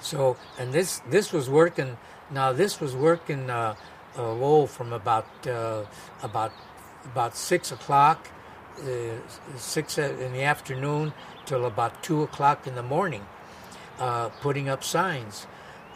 [0.00, 1.96] so and this this was working.
[2.30, 3.74] Now this was working uh,
[4.16, 5.84] uh, from about uh,
[6.22, 6.52] about
[7.04, 8.28] about six o'clock,
[9.56, 11.12] six in the afternoon
[11.46, 13.26] till about two o'clock in the morning,
[13.98, 15.46] uh, putting up signs,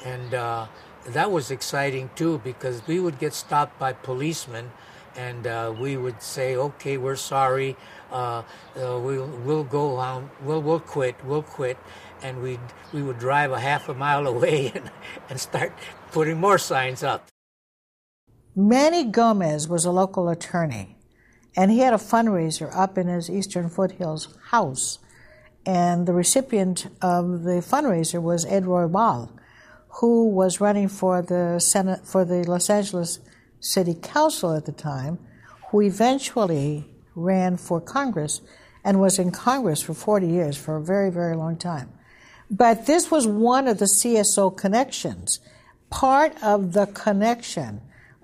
[0.05, 0.67] and uh,
[1.07, 4.71] that was exciting too because we would get stopped by policemen,
[5.17, 7.77] and uh, we would say, "Okay, we're sorry.
[8.11, 8.43] Uh,
[8.77, 10.31] uh, we'll we'll go on.
[10.43, 11.17] We'll we'll quit.
[11.25, 11.79] We'll quit."
[12.23, 12.59] And we
[12.93, 14.91] we would drive a half a mile away and,
[15.29, 15.73] and start
[16.13, 17.29] putting more signs up.
[18.59, 20.96] Manny Gomez was a local attorney,
[21.57, 24.99] and he had a fundraiser up in his Eastern Foothills house.
[25.65, 29.31] And the recipient of the fundraiser was Ed Roybal,
[30.01, 33.19] who was running for the Senate for the Los Angeles
[33.59, 35.19] City Council at the time,
[35.71, 38.43] who eventually ran for Congress
[38.85, 41.91] and was in Congress for 40 years, for a very, very long time.
[42.49, 45.41] But this was one of the CSO connections.
[45.91, 47.81] Part of the connection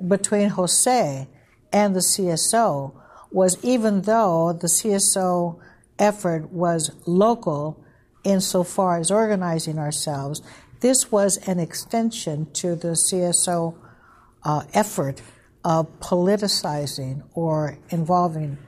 [0.06, 1.26] between Jose
[1.72, 3.01] and the CSO
[3.32, 5.58] was even though the CSO
[5.98, 7.82] effort was local
[8.24, 10.42] insofar as organizing ourselves,
[10.80, 13.74] this was an extension to the CSO
[14.44, 15.22] uh, effort
[15.64, 18.58] of politicizing or involving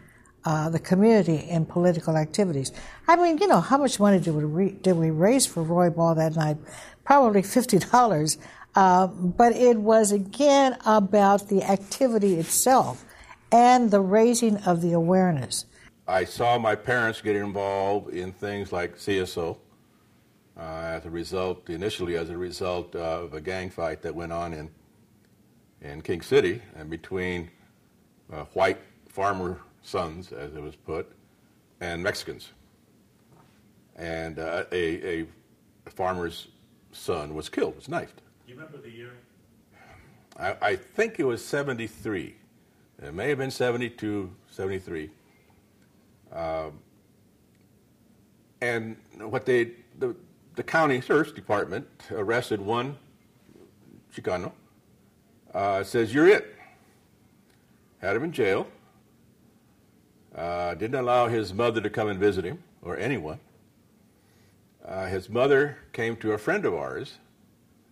[0.44, 2.70] uh, the community in political activities.
[3.08, 6.16] I mean, you know, how much money did we, re- did we raise for Roybal
[6.16, 6.58] that night?
[7.04, 8.38] Probably $50.
[8.76, 13.04] Uh, but it was again about the activity itself
[13.52, 15.66] and the raising of the awareness.
[16.06, 19.56] I saw my parents get involved in things like CSO
[20.56, 24.52] uh, as a result, initially as a result of a gang fight that went on
[24.52, 24.70] in
[25.84, 27.50] in King City and between
[28.32, 28.78] uh, white
[29.08, 31.12] farmer sons, as it was put,
[31.80, 32.52] and Mexicans.
[33.96, 35.26] And uh, a, a
[35.90, 36.48] farmer's
[36.92, 38.22] son was killed, was knifed.
[38.46, 39.12] Do you remember the year?
[40.38, 42.34] I, I, think it was 73.
[43.04, 45.10] It may have been 72, 73.
[46.32, 46.72] Um,
[48.62, 50.16] and what they, the,
[50.54, 52.96] the county sheriff's department arrested one
[54.14, 54.52] Chicano.
[55.52, 56.56] Uh, says, You're it.
[57.98, 58.66] Had him in jail.
[60.34, 63.38] Uh, didn't allow his mother to come and visit him or anyone.
[64.82, 67.18] Uh, his mother came to a friend of ours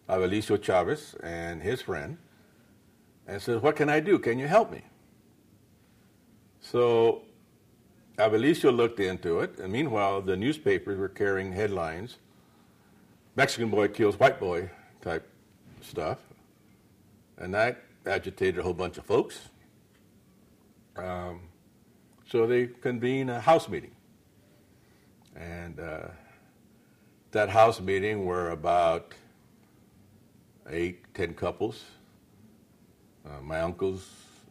[0.08, 2.16] Abelicio Chavez and his friend
[3.26, 4.18] and says, What can I do?
[4.18, 4.82] Can you help me?
[6.62, 7.22] So
[8.16, 12.16] Abelicio looked into it, and meanwhile, the newspapers were carrying headlines
[13.34, 14.70] Mexican boy kills white boy
[15.00, 15.26] type
[15.80, 16.18] stuff.
[17.38, 19.48] And that agitated a whole bunch of folks.
[20.96, 21.40] Um,
[22.28, 23.92] so they convened a house meeting.
[25.34, 26.08] And uh,
[27.30, 29.14] that house meeting were about
[30.68, 31.84] eight, ten couples,
[33.24, 34.06] uh, my uncles,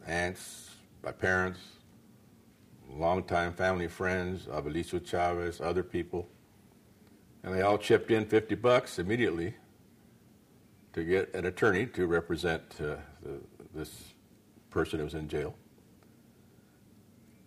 [0.08, 0.70] aunts,
[1.04, 1.60] my parents,
[2.96, 6.28] longtime family friends, Abelicio Chavez, other people.
[7.42, 9.54] And they all chipped in 50 bucks immediately
[10.92, 13.40] to get an attorney to represent uh, the,
[13.74, 14.12] this
[14.70, 15.54] person who was in jail.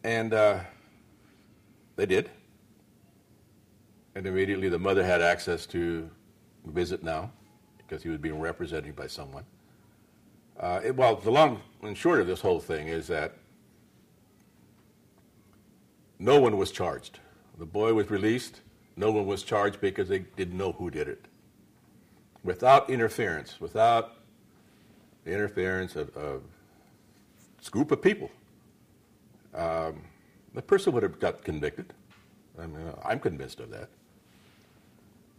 [0.04, 0.60] And uh,
[1.96, 2.30] they did.
[4.16, 6.10] And immediately the mother had access to
[6.66, 7.32] visit now
[7.78, 9.46] because he was being represented by someone.
[10.60, 13.36] Uh, it, well, the long and short of this whole thing is that
[16.20, 17.20] no one was charged.
[17.58, 18.62] The boy was released.
[18.96, 21.26] No one was charged because they didn't know who did it.
[22.44, 24.18] Without interference, without
[25.24, 26.44] the interference of, of
[27.70, 28.32] group of people.
[29.54, 30.04] Um,
[30.54, 31.94] the person would have got convicted.
[32.60, 33.90] I mean, I'm convinced of that.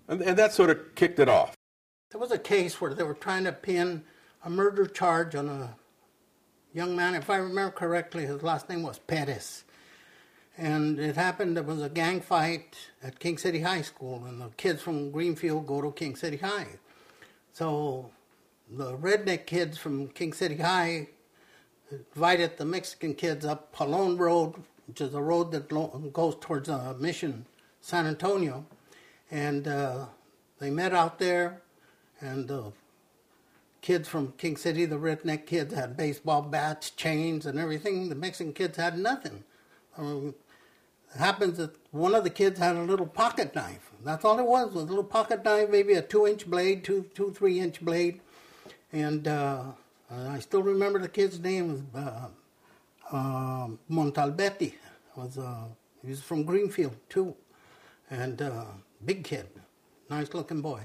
[0.08, 1.54] And, and that sort of kicked it off.
[2.10, 4.04] There was a case where they were trying to pin
[4.44, 5.76] a murder charge on a
[6.72, 7.14] young man.
[7.14, 9.64] If I remember correctly, his last name was Perez.
[10.58, 14.48] And it happened, there was a gang fight at King City High School, and the
[14.56, 16.78] kids from Greenfield go to King City High.
[17.52, 18.10] So
[18.70, 21.08] the redneck kids from King City High
[21.90, 24.54] invited the Mexican kids up Jolon Road,
[24.86, 25.68] which is a road that
[26.12, 27.44] goes towards uh, Mission,
[27.80, 28.64] San Antonio.
[29.30, 30.06] And uh,
[30.58, 31.60] they met out there,
[32.20, 32.72] and the
[33.82, 38.08] kids from King City, the redneck kids, had baseball bats, chains, and everything.
[38.08, 39.44] The Mexican kids had nothing.
[39.98, 40.34] Um,
[41.16, 43.90] happens that one of the kids had a little pocket knife.
[44.04, 47.32] That's all it was, was a little pocket knife, maybe a two-inch blade, two, two,
[47.32, 48.20] three-inch blade.
[48.92, 49.64] And uh,
[50.10, 52.28] I still remember the kid's name was uh,
[53.12, 54.74] uh, Montalbetti.
[55.16, 55.64] Was uh,
[56.02, 57.34] he was from Greenfield too,
[58.10, 58.64] and uh,
[59.04, 59.46] big kid,
[60.10, 60.82] nice looking boy,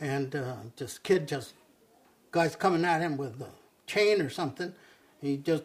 [0.00, 1.54] and uh, just kid just
[2.30, 3.48] guys coming at him with a
[3.86, 4.72] chain or something.
[5.20, 5.64] He just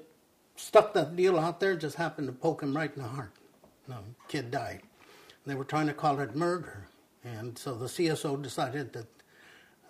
[0.56, 3.32] stuck that deal out there, just happened to poke him right in the heart.
[3.90, 3.96] The
[4.28, 4.82] kid died.
[5.46, 6.88] They were trying to call it murder,
[7.24, 9.08] and so the CSO decided that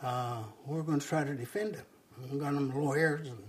[0.02, 1.86] uh, we're going to try to defend him.
[2.32, 3.44] We got him lawyers and,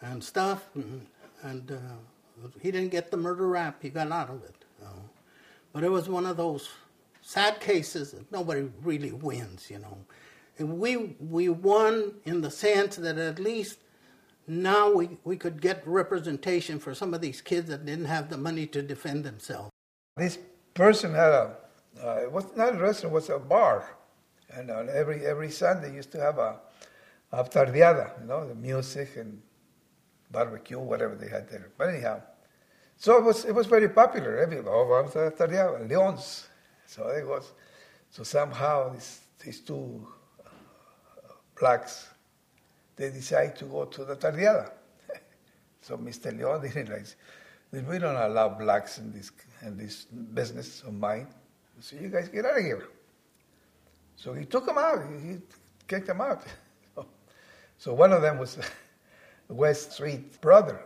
[0.00, 1.06] and stuff, and,
[1.42, 3.82] and uh, he didn't get the murder rap.
[3.82, 4.54] He got out of it.
[5.72, 6.68] But it was one of those
[7.22, 9.98] sad cases that nobody really wins, you know.
[10.58, 13.78] And we we won in the sense that at least
[14.46, 18.38] now we, we could get representation for some of these kids that didn't have the
[18.38, 19.70] money to defend themselves.
[20.18, 20.38] This
[20.74, 21.56] person had a,
[22.04, 23.96] uh, it was not a restaurant, it was a bar.
[24.50, 26.60] And uh, every, every Sunday used to have a,
[27.32, 29.40] a you know, the music and
[30.30, 31.70] barbecue, whatever they had there.
[31.76, 32.22] But anyhow,
[32.96, 34.38] so it was, it was very popular.
[34.38, 36.48] Everybody, oh, was a Leon's.
[36.86, 37.52] So it was,
[38.10, 40.06] so somehow these, these two
[40.44, 40.50] uh,
[41.58, 42.08] blacks,
[42.96, 44.72] they decide to go to the tardeada.
[45.82, 46.36] so Mr.
[46.36, 47.06] Leon didn't like,
[47.70, 49.30] we don't allow blacks in this
[49.62, 51.26] in this business of mine.
[51.80, 52.88] So you guys get out of here.
[54.16, 54.98] So he took them out.
[55.22, 55.38] He,
[55.86, 56.42] kicked them out.
[57.78, 58.58] so one of them was
[59.48, 60.80] West Street brother.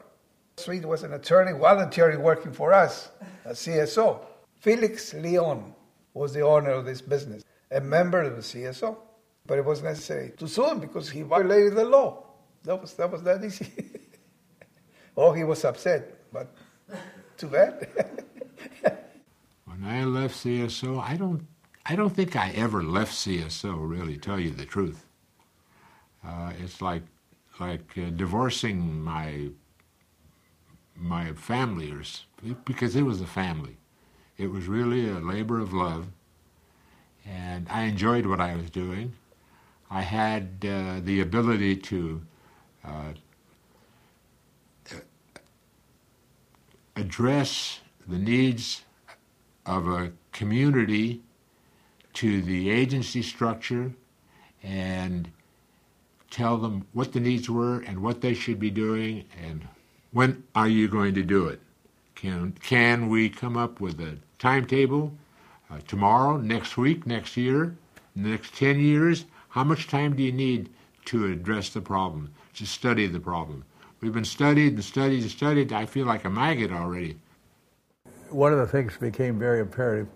[0.57, 3.11] Street was an attorney voluntarily working for us,
[3.45, 4.25] a CSO.
[4.61, 5.75] Felix Leon
[6.15, 8.97] was the owner of this business, a member of the CSO.
[9.47, 12.23] But it was necessary to sue him because he violated the law.
[12.63, 13.73] That was that was that easy.
[15.17, 16.55] oh, he was upset, but
[17.37, 17.89] too bad.
[19.65, 21.47] When I left CSO, I don't,
[21.87, 23.77] I don't think I ever left CSO.
[23.79, 25.07] Really, tell you the truth.
[26.25, 27.03] Uh, it's like,
[27.59, 29.49] like uh, divorcing my,
[30.97, 32.03] my family, or
[32.65, 33.77] because it was a family.
[34.39, 36.07] It was really a labor of love,
[37.27, 39.13] and I enjoyed what I was doing.
[39.91, 42.23] I had uh, the ability to
[42.83, 43.13] uh,
[46.97, 48.83] address the needs
[49.67, 51.21] of a community
[52.15, 53.93] to the agency structure
[54.63, 55.31] and
[56.31, 59.67] tell them what the needs were and what they should be doing and
[60.13, 61.61] when are you going to do it?
[62.15, 65.13] Can, can we come up with a timetable
[65.71, 67.75] uh, tomorrow, next week, next year,
[68.15, 69.25] next 10 years?
[69.49, 70.69] How much time do you need
[71.07, 73.65] to address the problem, to study the problem?
[74.01, 75.73] We've been studied and studied and studied.
[75.73, 77.17] I feel like a maggot already.
[78.33, 80.09] One of the things became very imperative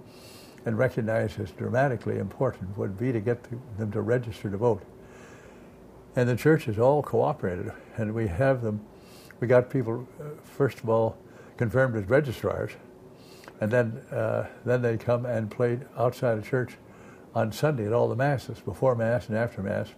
[0.64, 3.38] and recognized as dramatically important would be to get
[3.78, 4.82] them to register to vote.
[6.16, 8.80] And the churches all cooperated, and we have them.
[9.38, 11.18] We got people, uh, first of all,
[11.58, 12.72] confirmed as registrars,
[13.60, 16.78] and then uh, then they come and played outside of church
[17.34, 19.88] on Sunday at all the masses, before mass and after mass.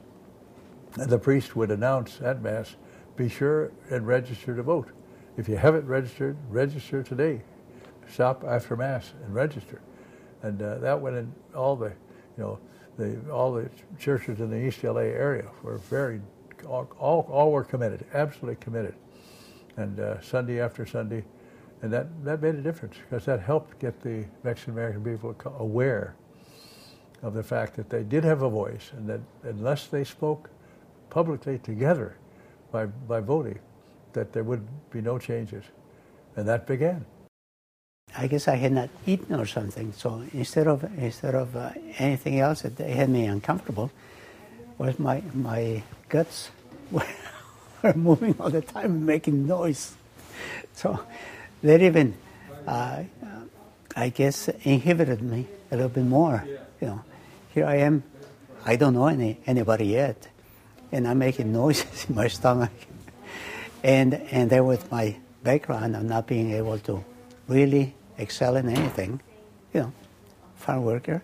[0.97, 2.75] And the priest would announce at mass
[3.15, 4.89] be sure and register to vote.
[5.37, 7.43] If you haven't registered, register today.
[8.13, 9.81] Stop after Mass and register.
[10.43, 11.93] And uh, that went in all the,
[12.37, 12.59] you know,
[12.97, 13.69] the, all the
[13.99, 16.21] churches in the East LA area were very,
[16.67, 18.95] all, all, all were committed, absolutely committed.
[19.77, 21.25] And uh, Sunday after Sunday,
[21.83, 26.17] and that, that made a difference because that helped get the Mexican American people aware
[27.23, 30.51] of the fact that they did have a voice and that unless they spoke
[31.11, 32.17] publicly together,
[32.71, 33.59] by, by voting
[34.13, 35.65] that there would be no changes.
[36.37, 37.05] And that began.
[38.17, 42.41] I guess I had not eaten or something, so instead of instead of uh, anything
[42.41, 43.91] else that had me uncomfortable,
[44.79, 46.51] was my my guts
[46.91, 47.05] were,
[47.95, 49.95] moving all the time making noise.
[50.75, 51.01] so
[51.63, 52.15] that even,
[52.67, 53.03] uh,
[53.95, 56.45] I guess, inhibited me a little bit more.
[56.81, 57.05] You know,
[57.53, 58.03] here I am,
[58.65, 60.29] I don't know any anybody yet,
[60.93, 62.73] and I'm making noises in my stomach,
[63.85, 67.05] and and then with my background of not being able to
[67.47, 69.21] really excel in anything,
[69.73, 69.93] you know,
[70.57, 71.23] farm worker,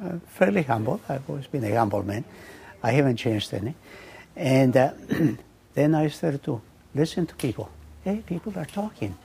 [0.00, 1.00] uh, fairly humble.
[1.08, 2.24] I've always been a humble man.
[2.82, 3.74] I haven't changed any.
[4.36, 4.92] And uh,
[5.74, 6.60] then I started to
[6.94, 7.70] listen to people.
[8.04, 9.16] Hey, people are talking,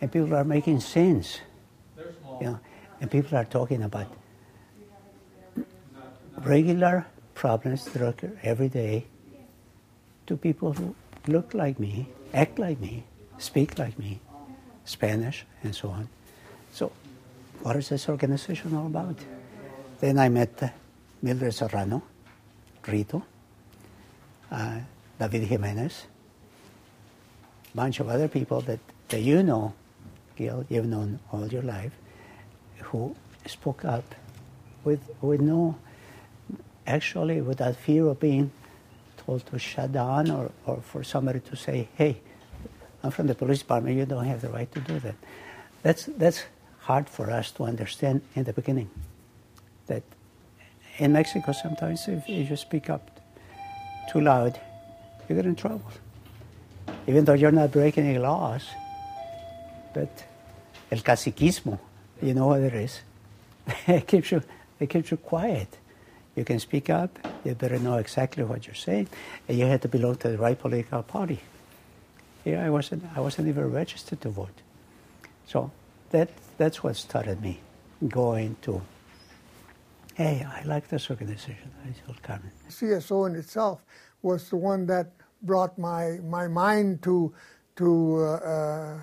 [0.00, 1.40] and people are making sense.
[2.40, 2.60] You know,
[3.00, 4.08] and people are talking about
[6.38, 9.06] regular problems that occur every day
[10.26, 10.94] to people who
[11.26, 13.04] look like me, act like me,
[13.38, 14.20] speak like me,
[14.84, 16.08] Spanish, and so on.
[16.72, 16.92] So,
[17.62, 19.16] what is this organization all about?
[20.00, 20.68] Then I met uh,
[21.22, 22.02] Mildred Serrano,
[22.86, 23.22] Rito,
[24.50, 24.78] uh,
[25.18, 26.06] David Jimenez,
[27.74, 29.72] bunch of other people that, that you know,
[30.36, 31.92] Gil, you've known all your life,
[32.82, 33.14] who
[33.46, 34.14] spoke up
[34.84, 35.76] with, with no,
[36.86, 38.50] actually without fear of being
[39.16, 42.20] told to shut down or, or for somebody to say, hey,
[43.04, 45.14] I'm from the police department, you don't have the right to do that.
[45.82, 46.42] That's, that's
[46.80, 48.90] hard for us to understand in the beginning.
[49.88, 50.02] That
[50.96, 53.20] in Mexico, sometimes if, you speak up
[54.10, 54.58] too loud,
[55.28, 55.90] you get in trouble.
[57.06, 58.64] Even though you're not breaking any laws,
[59.92, 60.24] but
[60.90, 61.78] el caciquismo,
[62.22, 63.00] you know what it is.
[63.86, 64.42] it keeps you,
[64.80, 65.76] it keeps you quiet.
[66.36, 67.18] You can speak up.
[67.44, 69.08] You better know exactly what you're saying,
[69.46, 71.40] and you have to belong to the right political party.
[72.44, 74.62] Yeah, I wasn't, I wasn't even registered to vote.
[75.46, 75.70] So
[76.10, 77.60] that, that's what started me
[78.08, 78.82] going to,
[80.14, 81.70] hey, I like this organization.
[81.84, 82.50] I told Carmen.
[82.68, 83.84] CSO in itself
[84.22, 87.32] was the one that brought my, my mind to,
[87.76, 89.00] to, uh, uh,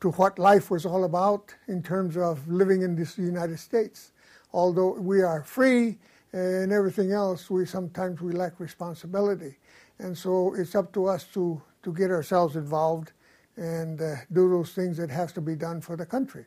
[0.00, 4.12] to what life was all about in terms of living in this United States.
[4.52, 5.98] Although we are free
[6.32, 9.56] and everything else, we sometimes we lack responsibility.
[9.98, 13.12] And so it's up to us to, to get ourselves involved
[13.56, 16.44] and uh, do those things that have to be done for the country.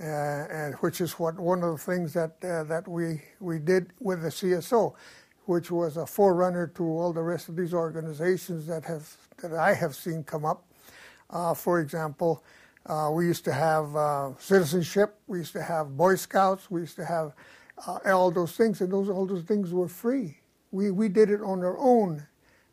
[0.00, 0.04] Uh,
[0.50, 4.22] and which is what one of the things that uh, that we we did with
[4.22, 4.94] the CSO,
[5.44, 9.74] which was a forerunner to all the rest of these organizations that have that I
[9.74, 10.64] have seen come up.
[11.28, 12.42] Uh, for example,
[12.86, 16.96] uh, we used to have uh, citizenship, we used to have Boy Scouts, we used
[16.96, 17.34] to have
[18.06, 20.38] all those things, and those all those things were free.
[20.70, 22.27] We we did it on our own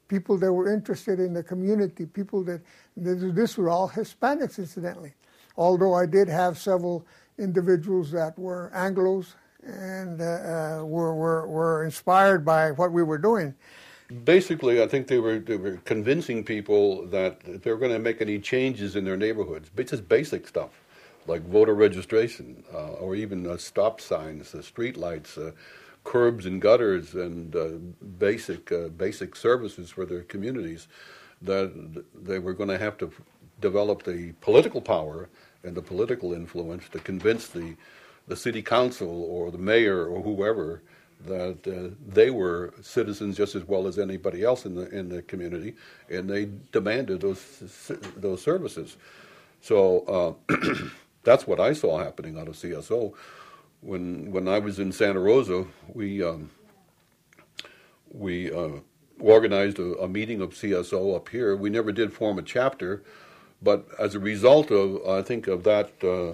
[0.08, 2.62] people that were interested in the community, people that,
[2.95, 5.14] this were all Hispanics, incidentally.
[5.58, 7.06] Although I did have several
[7.38, 9.34] individuals that were Anglos
[9.64, 13.53] and uh, uh, were, were, were inspired by what we were doing.
[14.24, 17.99] Basically, I think they were, they were convincing people that if they were going to
[17.99, 20.70] make any changes in their neighborhoods, just basic stuff
[21.28, 25.39] like voter registration uh, or even uh, stop signs, uh, street lights,
[26.06, 27.70] curbs and gutters and uh,
[28.20, 30.88] basic uh, basic services for their communities,
[31.41, 33.12] that they were going to have to
[33.60, 35.30] develop the political power
[35.64, 37.76] and the political influence to convince the
[38.28, 40.82] the city council or the mayor or whoever
[41.26, 45.22] that uh, they were citizens just as well as anybody else in the in the
[45.24, 45.76] community,
[46.10, 47.43] and they demanded those
[48.18, 48.97] those services.
[49.62, 50.56] So uh,
[51.24, 53.14] that's what I saw happening out of CSO
[53.86, 56.50] when when I was in Santa Rosa, we um,
[58.12, 58.80] we uh,
[59.20, 61.56] organized a, a, meeting of CSO up here.
[61.56, 63.04] We never did form a chapter,
[63.62, 65.92] but as a result of I think of that.
[66.04, 66.34] Uh,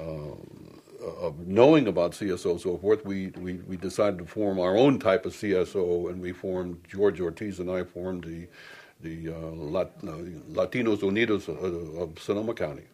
[0.00, 0.36] uh,
[1.20, 4.98] of knowing about CSO and so forth, we, we, we decided to form our own
[4.98, 8.48] type of CSO, and we formed George Ortiz and I formed the
[9.02, 10.16] the uh, Lat, uh,
[10.50, 12.84] Latinos Unidos of Sonoma County.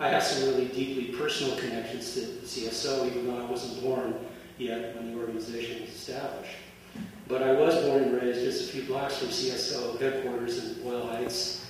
[0.00, 4.14] I have some really deeply personal connections to CSO, even though I wasn't born
[4.56, 6.54] yet when the organization was established.
[7.26, 11.06] But I was born and raised just a few blocks from CSO headquarters in Boyle
[11.08, 11.66] Heights.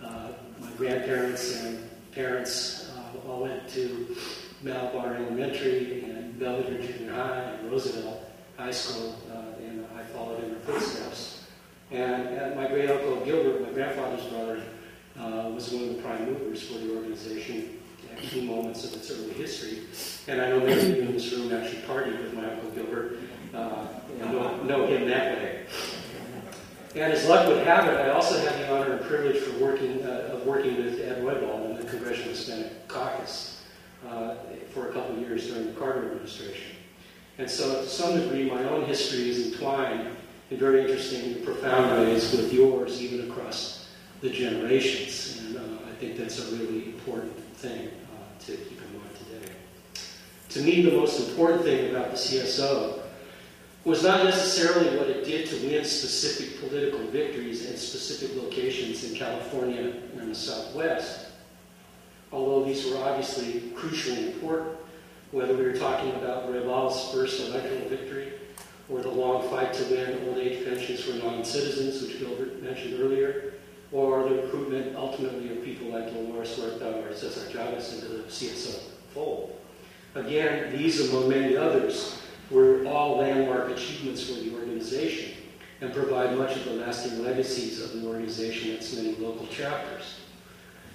[0.00, 0.28] Uh,
[0.60, 4.16] my grandparents and parents uh, all went to
[4.62, 10.50] Malabar Elementary and Belvedere Junior High and Roosevelt High School, uh, and I followed in
[10.50, 11.44] their footsteps.
[11.90, 14.62] And, and my great uncle Gilbert, my grandfather's brother,
[15.18, 17.78] uh, was one of the prime movers for the organization
[18.10, 19.80] at key moments of its early history.
[20.28, 23.18] And I know many of you in this room actually partied with my Uncle Gilbert
[23.54, 23.86] uh,
[24.20, 25.66] and know, know him that way.
[26.94, 30.04] And as luck would have it, I also had the honor and privilege for working,
[30.04, 33.62] uh, of working with Ed Roybal in the Congressional Hispanic Caucus
[34.06, 34.34] uh,
[34.74, 36.76] for a couple years during the Carter administration.
[37.38, 40.08] And so to some degree, my own history is entwined
[40.50, 43.81] in very interesting and profound ways with yours, even across
[44.22, 45.40] the generations.
[45.40, 45.60] And uh,
[45.90, 49.52] I think that's a really important thing uh, to keep in mind today.
[50.50, 53.00] To me, the most important thing about the CSO
[53.84, 59.16] was not necessarily what it did to win specific political victories in specific locations in
[59.16, 61.26] California and the Southwest,
[62.30, 64.76] although these were obviously crucially important,
[65.32, 68.34] whether we were talking about Roybal's first electoral victory
[68.88, 73.51] or the long fight to win old age pensions for non-citizens, which Gilbert mentioned earlier,
[73.92, 78.80] or the recruitment ultimately of people like Dolores Huerta or Cesar Chavez into the CSO
[79.12, 79.58] fold.
[80.14, 82.20] Again, these among many others
[82.50, 85.34] were all landmark achievements for the organization
[85.80, 90.20] and provide much of the lasting legacies of the organization at its many local chapters.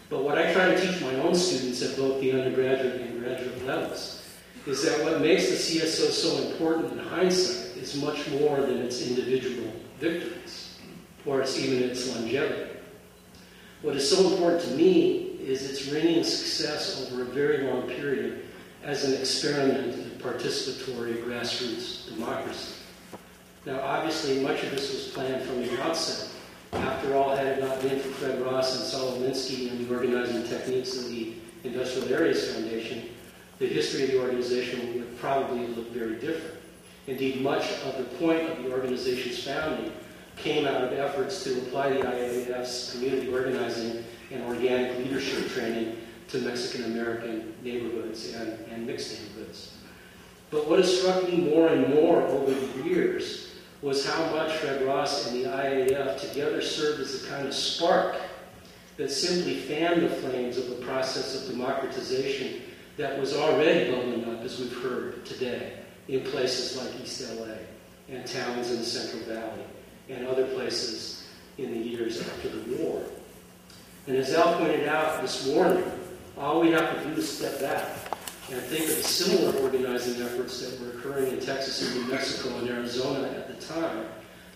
[0.09, 3.65] But what I try to teach my own students at both the undergraduate and graduate
[3.65, 4.23] levels
[4.65, 9.05] is that what makes the CSO so important in hindsight is much more than its
[9.05, 10.77] individual victories
[11.25, 12.76] or its, even its longevity.
[13.81, 18.43] What is so important to me is its ringing success over a very long period
[18.83, 22.73] as an experiment in participatory grassroots democracy.
[23.65, 26.29] Now, obviously, much of this was planned from the outset.
[26.73, 30.43] After all, had it not been for Fred Ross and Saul Alinsky and the organizing
[30.43, 33.09] techniques of the Industrial Areas Foundation,
[33.59, 36.55] the history of the organization would probably look very different.
[37.07, 39.91] Indeed, much of the point of the organization's founding
[40.37, 45.97] came out of efforts to apply the IAF's community organizing and organic leadership training
[46.29, 49.77] to Mexican American neighborhoods and, and mixed neighborhoods.
[50.49, 54.81] But what has struck me more and more over the years was how much Fred
[54.83, 58.15] Ross and the IAAF together served as a kind of spark
[58.97, 62.61] that simply fanned the flames of the process of democratization
[62.97, 65.73] that was already bubbling up, as we've heard today,
[66.07, 67.53] in places like East LA
[68.09, 69.63] and towns in the Central Valley
[70.09, 71.27] and other places
[71.57, 73.03] in the years after the war.
[74.07, 75.83] And as Al pointed out this morning,
[76.37, 77.87] all we have to do is step back
[78.51, 82.57] and think of the similar organizing efforts that were occurring in Texas and New Mexico
[82.59, 84.05] and Arizona at the time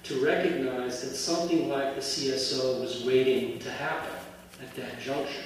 [0.03, 4.15] to recognize that something like the CSO was waiting to happen
[4.61, 5.43] at that juncture.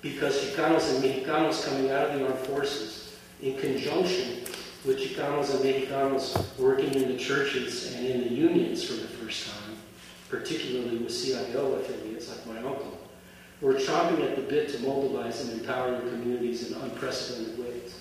[0.00, 4.44] Because Chicanos and Mexicanos coming out of the armed forces, in conjunction
[4.84, 9.48] with Chicanos and Mexicanos working in the churches and in the unions for the first
[9.48, 9.76] time,
[10.28, 12.98] particularly with CIO affiliates like my uncle,
[13.60, 18.00] were chomping at the bit to mobilize and empower their communities in unprecedented ways.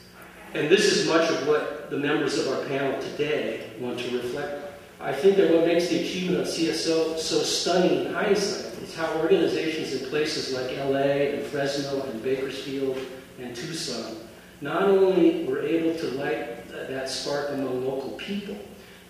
[0.54, 4.64] And this is much of what the members of our panel today want to reflect
[4.64, 4.68] on.
[5.00, 9.14] I think that what makes the achievement of CSO so stunning in hindsight is how
[9.20, 12.98] organizations in places like LA and Fresno and Bakersfield
[13.40, 14.16] and Tucson
[14.62, 18.58] not only were able to light that spark among local people,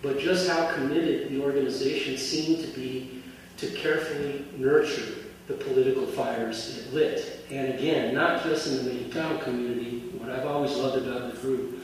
[0.02, 3.22] but just how committed the organization seemed to be
[3.58, 5.14] to carefully nurture
[5.48, 7.44] the political fires it lit.
[7.50, 11.80] And again, not just in the Mexicano community, what I've always loved about the group,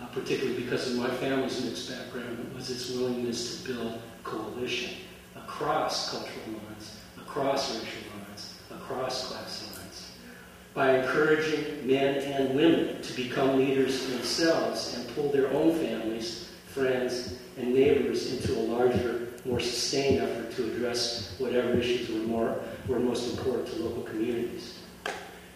[0.00, 4.94] uh, particularly because of my family's mixed background, was its willingness to build coalition
[5.36, 9.67] across cultural lines, across racial lines, across class lines,
[10.78, 17.34] by encouraging men and women to become leaders themselves and pull their own families, friends,
[17.56, 23.00] and neighbors into a larger more sustained effort to address whatever issues were, more, were
[23.00, 24.78] most important to local communities.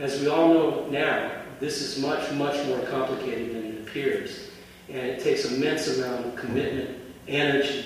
[0.01, 4.51] As we all know now, this is much, much more complicated than it appears,
[4.89, 6.99] and it takes immense amount of commitment,
[7.29, 7.85] energy,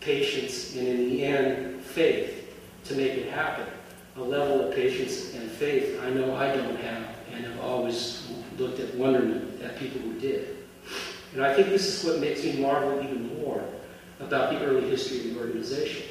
[0.00, 3.66] patience, and in the end, faith to make it happen.
[4.20, 8.78] A level of patience and faith I know I don't have, and have always looked
[8.78, 10.58] at wonderment at people who did.
[11.32, 13.64] And I think this is what makes me marvel even more
[14.20, 16.02] about the early history of the organization.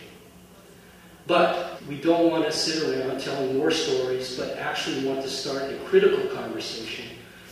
[1.28, 5.72] But we don't want to sit around telling more stories, but actually want to start
[5.72, 7.05] a critical conversation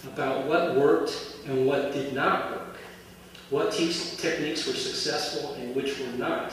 [0.05, 2.77] about what worked and what did not work,
[3.51, 6.51] what te- techniques were successful and which were not,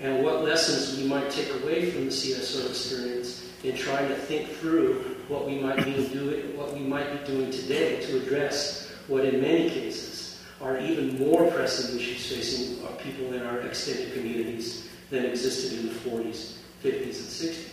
[0.00, 4.48] and what lessons we might take away from the CSO experience in trying to think
[4.48, 9.24] through what we might be doing, what we might be doing today to address what,
[9.24, 14.88] in many cases, are even more pressing issues facing our people in our extended communities
[15.10, 17.68] than existed in the 40s, 50s, and 60s.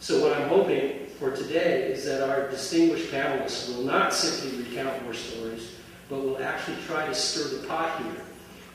[0.00, 5.02] So what I'm hoping for today is that our distinguished panelists will not simply recount
[5.04, 5.72] more stories,
[6.08, 8.24] but will actually try to stir the pot here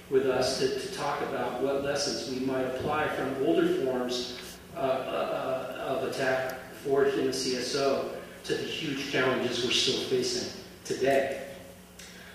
[0.10, 4.40] with us to, to talk about what lessons we might apply from older forms
[4.76, 8.10] uh, uh, of attack forged in the CSO
[8.44, 11.48] to the huge challenges we're still facing today.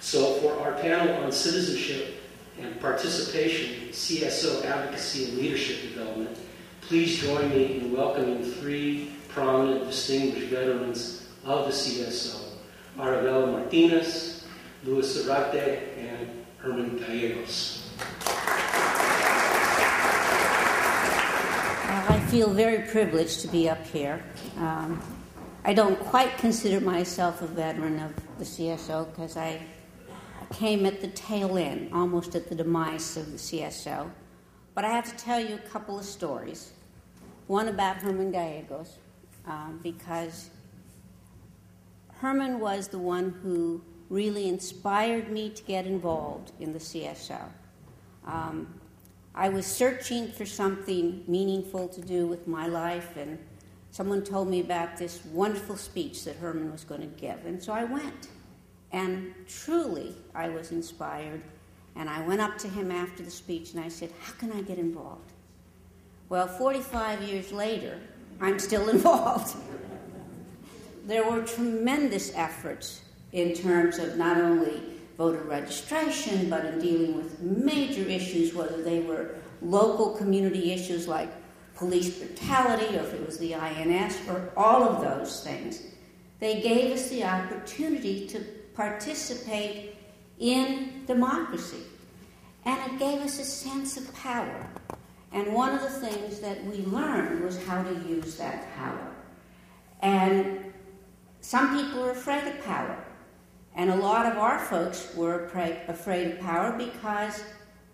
[0.01, 2.23] So for our panel on citizenship
[2.61, 6.37] and participation, CSO advocacy and leadership development,
[6.81, 12.51] please join me in welcoming three prominent, distinguished veterans of the CSO
[12.99, 14.45] Arabella Martinez,
[14.85, 17.89] Luis Zarate, and Herman Gallegos.
[21.89, 24.23] I feel very privileged to be up here.
[24.59, 25.03] Um,
[25.65, 29.63] I don't quite consider myself a veteran of the CSO because I
[30.53, 34.11] came at the tail end, almost at the demise of the CSO.
[34.75, 36.73] But I have to tell you a couple of stories.
[37.47, 38.99] One about Herman Gallegos,
[39.47, 40.51] um, because
[42.17, 47.41] Herman was the one who really inspired me to get involved in the CSO.
[48.27, 48.67] Um,
[49.35, 53.39] I was searching for something meaningful to do with my life, and
[53.93, 57.47] someone told me about this wonderful speech that Herman was going to give.
[57.47, 58.29] And so I went.
[58.93, 61.43] And truly, I was inspired.
[61.95, 64.63] And I went up to him after the speech and I said, How can I
[64.63, 65.33] get involved?
[66.29, 68.01] Well, 45 years later,
[68.41, 69.57] I'm still involved.
[71.07, 73.03] there were tremendous efforts
[73.33, 74.83] in terms of not only
[75.17, 81.29] voter registration, but in dealing with major issues, whether they were local community issues like
[81.77, 85.83] police brutality, or if it was the INS, or all of those things.
[86.39, 88.41] They gave us the opportunity to
[88.75, 89.97] participate
[90.39, 91.83] in democracy.
[92.65, 94.67] And it gave us a sense of power.
[95.33, 99.13] And one of the things that we learned was how to use that power.
[100.01, 100.73] And
[101.41, 103.05] some people are afraid of power.
[103.75, 105.45] And a lot of our folks were
[105.89, 107.43] afraid of power because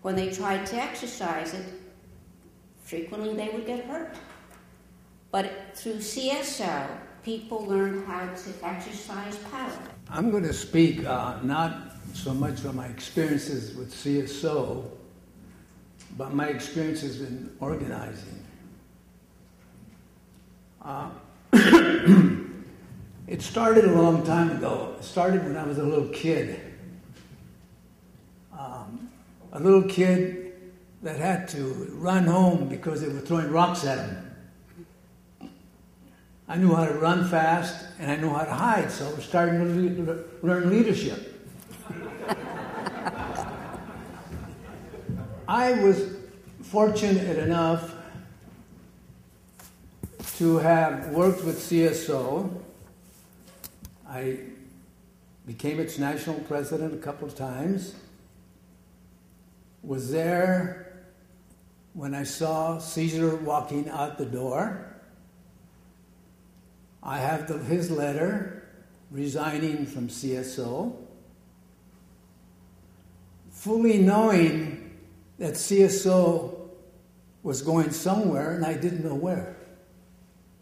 [0.03, 1.67] when they tried to exercise it,
[2.83, 4.15] frequently they would get hurt.
[5.31, 6.87] But through CSO,
[7.23, 9.79] people learned how to exercise power.
[10.09, 14.85] I'm going to speak uh, not so much on my experiences with CSO,
[16.17, 18.45] but my experiences in organizing.
[20.81, 21.11] Uh,
[23.27, 24.95] it started a long time ago.
[24.99, 26.61] It started when I was a little kid.
[28.57, 29.11] Um,
[29.53, 30.53] a little kid
[31.03, 34.23] that had to run home because they were throwing rocks at him.
[36.49, 39.25] I knew how to run fast and I knew how to hide, so I was
[39.25, 41.33] starting to learn leadership.
[45.49, 46.17] I was
[46.63, 47.95] fortunate enough
[50.39, 52.63] to have worked with CSO.
[54.09, 54.39] I
[55.47, 57.95] became its national president a couple of times.
[59.83, 60.87] Was there
[61.97, 64.87] when I saw Cesar walking out the door.
[67.03, 68.69] I have the, his letter
[69.11, 70.95] resigning from CSO,
[73.51, 74.95] fully knowing
[75.39, 76.69] that CSO
[77.43, 79.57] was going somewhere and I didn't know where.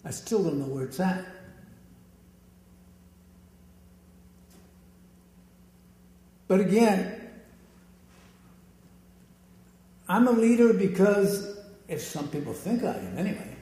[0.04, 1.24] I still don't know where it's at.
[6.46, 7.20] But again,
[10.08, 13.56] I'm a leader because, if some people think I am anyway,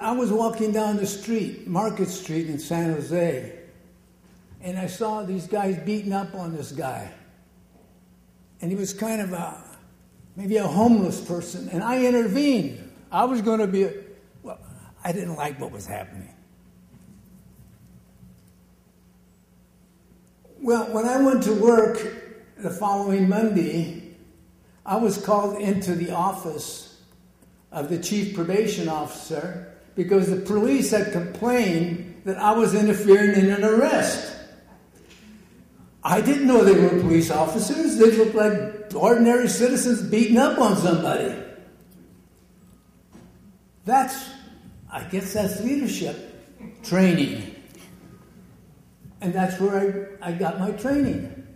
[0.00, 3.58] I was walking down the street, Market Street in San Jose,
[4.60, 7.12] and I saw these guys beating up on this guy.
[8.60, 9.62] And he was kind of a,
[10.34, 12.90] maybe a homeless person, and I intervened.
[13.10, 13.92] I was going to be, a,
[14.42, 14.58] well,
[15.02, 16.34] I didn't like what was happening.
[20.60, 21.98] Well, when I went to work
[22.56, 24.16] the following Monday,
[24.84, 27.00] I was called into the office
[27.70, 33.50] of the chief probation officer because the police had complained that I was interfering in
[33.50, 34.34] an arrest.
[36.02, 37.96] I didn't know they were police officers.
[37.96, 41.34] They looked like ordinary citizens beating up on somebody.
[43.84, 44.30] That's,
[44.90, 47.54] I guess that's leadership training.
[49.20, 51.46] And that's where I, I got my training.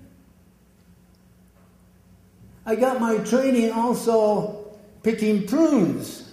[2.65, 6.33] I got my training also picking prunes,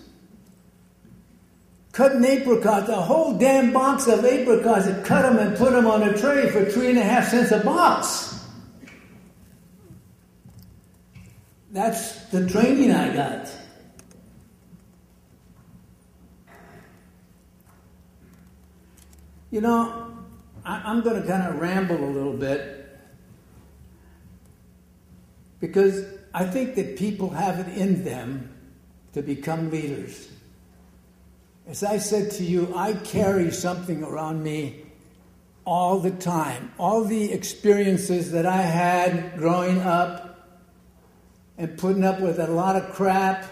[1.92, 6.04] cutting apricots, a whole damn box of apricots, and cut them and put them on
[6.04, 8.30] a tray for three and a half cents a box.
[11.72, 13.52] That's the training I got.
[19.52, 20.09] You know,
[20.70, 22.88] I, am going to kind of ramble a little bit
[25.60, 28.56] because I think that people have it in them
[29.14, 30.30] to become leaders.
[31.68, 34.86] As I said to you, I carry something around me
[35.66, 36.72] all the time.
[36.78, 40.48] All the experiences that I had growing up
[41.58, 43.44] and putting up with a lot of crap,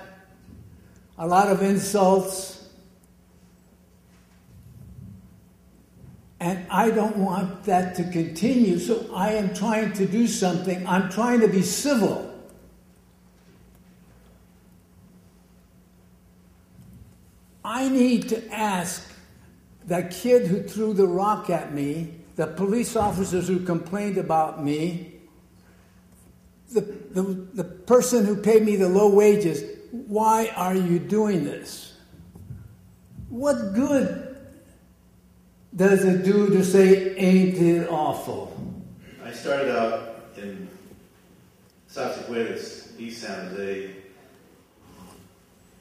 [1.18, 2.57] a lot of insults.
[6.40, 10.86] And I don't want that to continue, so I am trying to do something.
[10.86, 12.24] I'm trying to be civil.
[17.66, 19.12] I need to ask
[19.86, 25.14] that kid who threw the rock at me, the police officers who complained about me,
[26.72, 27.24] the, the,
[27.54, 31.94] the person who paid me the low wages, why are you doing this?
[33.30, 34.27] What good
[35.78, 38.52] does it do to say, ain't it awful?
[39.24, 40.68] I started out in
[41.86, 43.92] Sal Si Puedes, East San Jose,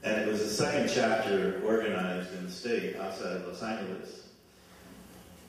[0.05, 4.29] and it was the second chapter organized in the state outside of Los Angeles.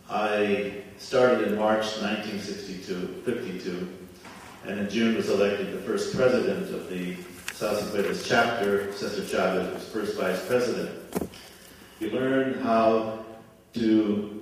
[0.09, 3.97] I started in March 1962, 52,
[4.65, 7.17] and in June was elected the first president of the
[7.51, 8.93] Sal Si Puedes chapter.
[8.93, 10.89] Cesar Chavez was first vice president.
[11.99, 13.25] We learned how
[13.73, 14.36] to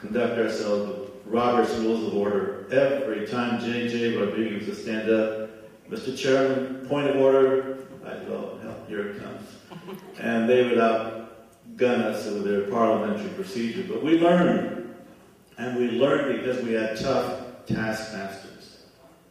[0.00, 2.66] conduct ourselves with Robert's Rules of Order.
[2.70, 4.16] Every time J.J.
[4.16, 5.50] Rodriguez would stand up,
[5.90, 6.16] Mr.
[6.16, 9.42] Chairman, point of order, I'd go, hell, here it comes.
[10.20, 13.84] And they would outgun us with their parliamentary procedure.
[13.86, 14.94] But we learned.
[15.56, 18.82] And we learned because we had tough taskmasters.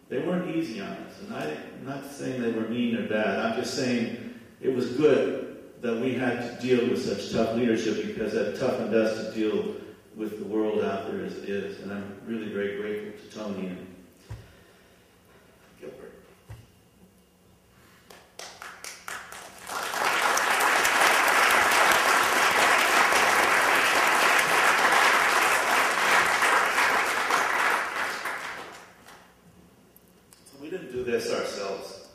[0.10, 1.20] They weren't easy on us.
[1.22, 3.40] And I, I'm not saying they were mean or bad.
[3.40, 8.08] I'm just saying it was good that we had to deal with such tough leadership
[8.08, 9.76] because that toughened us to deal
[10.18, 11.80] with the world out there as it is.
[11.82, 13.96] And I'm really very grateful to Tony and
[15.80, 16.12] Gilbert.
[30.46, 32.08] So we didn't do this ourselves.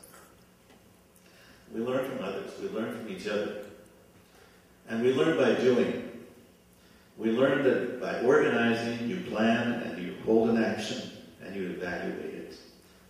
[1.73, 2.51] We learn from others.
[2.61, 3.63] We learn from each other.
[4.89, 6.09] And we learn by doing.
[7.17, 11.11] We learn that by organizing, you plan and you hold an action
[11.43, 12.55] and you evaluate it.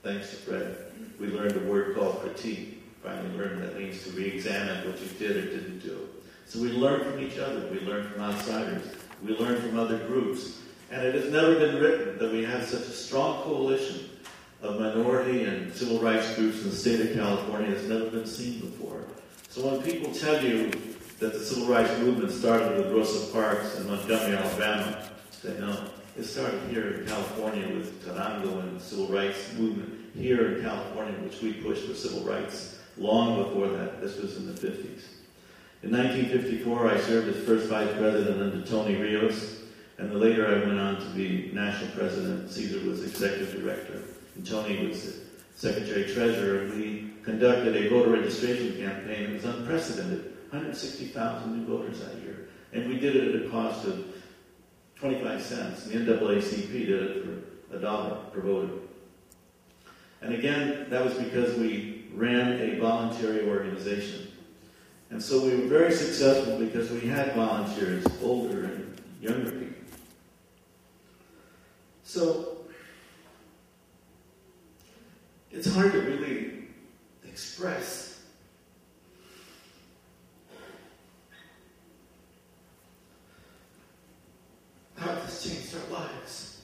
[0.01, 0.77] Thanks to Fred,
[1.19, 2.83] we learned a word called critique.
[3.03, 6.07] Finally learned that means to re-examine what you did or didn't do.
[6.45, 7.67] So we learn from each other.
[7.71, 8.83] We learn from outsiders.
[9.23, 10.59] We learn from other groups.
[10.91, 14.09] And it has never been written that we have such a strong coalition
[14.61, 18.59] of minority and civil rights groups in the state of California has never been seen
[18.59, 19.03] before.
[19.49, 20.71] So when people tell you
[21.23, 25.85] that the civil rights movement started with Rosa Parks in Montgomery, Alabama, say no.
[26.17, 31.13] It started here in California with Tarango and the civil rights movement here in California,
[31.21, 34.01] which we pushed for civil rights long before that.
[34.01, 35.03] This was in the 50s.
[35.83, 39.61] In 1954, I served as first vice president under Tony Rios,
[39.99, 42.51] and later I went on to be national president.
[42.51, 44.01] Cesar was executive director,
[44.35, 45.21] and Tony was
[45.55, 49.29] secretary treasurer, we conducted a voter registration campaign.
[49.29, 52.47] It was unprecedented 160,000 new voters that year.
[52.73, 54.05] And we did it at a cost of
[54.97, 55.85] 25 cents.
[55.85, 58.73] The NAACP did it for a dollar per voter.
[60.21, 64.27] And again, that was because we ran a voluntary organization.
[65.09, 69.75] And so we were very successful because we had volunteers, older and younger people.
[72.03, 72.57] So
[75.51, 76.67] it's hard to really
[77.27, 78.12] express
[85.03, 86.61] how this changed our lives.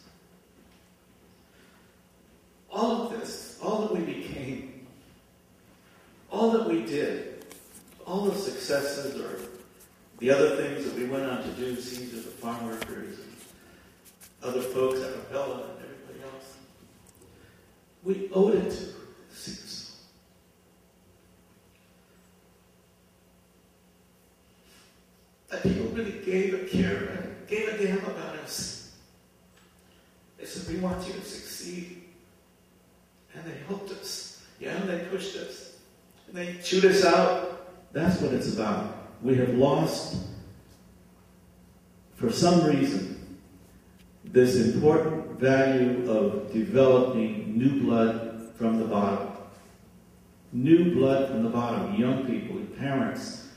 [2.71, 4.87] All of this, all that we became,
[6.31, 7.45] all that we did,
[8.05, 9.39] all the successes or
[10.19, 13.35] the other things that we went on to do, Cesar, the farm workers, and
[14.43, 16.55] other folks, at Arabella, and everybody else,
[18.03, 18.85] we owed it to
[19.33, 19.79] Cesar.
[25.49, 28.95] That people really gave a care, gave a damn about us.
[30.37, 32.03] They said, we want you to succeed.
[33.33, 34.45] And they helped us.
[34.59, 35.77] Yeah, and they pushed us.
[36.27, 37.91] And they chewed us out.
[37.91, 38.95] That's what it's about.
[39.21, 40.17] We have lost,
[42.15, 43.37] for some reason,
[44.23, 49.27] this important value of developing new blood from the bottom.
[50.53, 53.48] New blood from the bottom, young people, parents,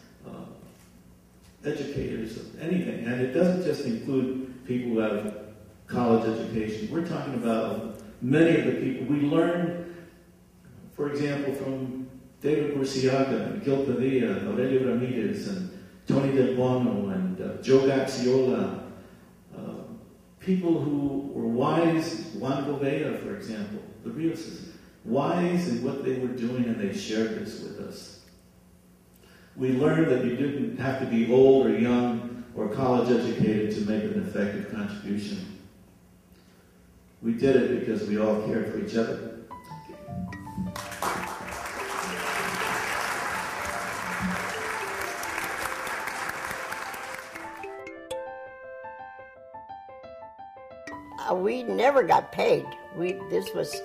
[1.65, 3.05] educators, anything.
[3.07, 5.37] And it doesn't just include people who have
[5.87, 6.89] college education.
[6.91, 9.07] We're talking about many of the people.
[9.07, 9.95] We learned,
[10.93, 12.09] for example, from
[12.41, 15.71] David Burciaga and Gil Padilla, Aurelio Ramirez, and
[16.07, 18.83] Tony Del Bono, and uh, Joe Gaxiola,
[19.57, 19.61] uh,
[20.41, 24.71] people who were wise, Juan Gouveia, for example, the Rioses,
[25.05, 28.22] wise in what they were doing, and they shared this with us.
[29.57, 33.81] We learned that you didn't have to be old or young or college educated to
[33.91, 35.59] make an effective contribution.
[37.23, 39.29] We did it because we all cared for each other.
[51.29, 52.67] Uh, we never got paid.
[52.97, 53.81] We this was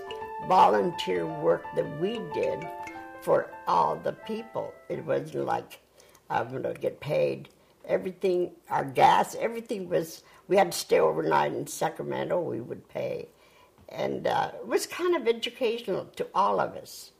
[0.47, 2.65] volunteer work that we did
[3.27, 4.73] for all the people.
[4.87, 5.81] It wasn't like
[6.29, 7.49] I'm going to get paid.
[7.85, 10.23] Everything, our gas, everything was.
[10.47, 12.39] We had to stay overnight in Sacramento.
[12.39, 13.27] We would pay,
[13.89, 17.11] and uh, it was kind of educational to all of us.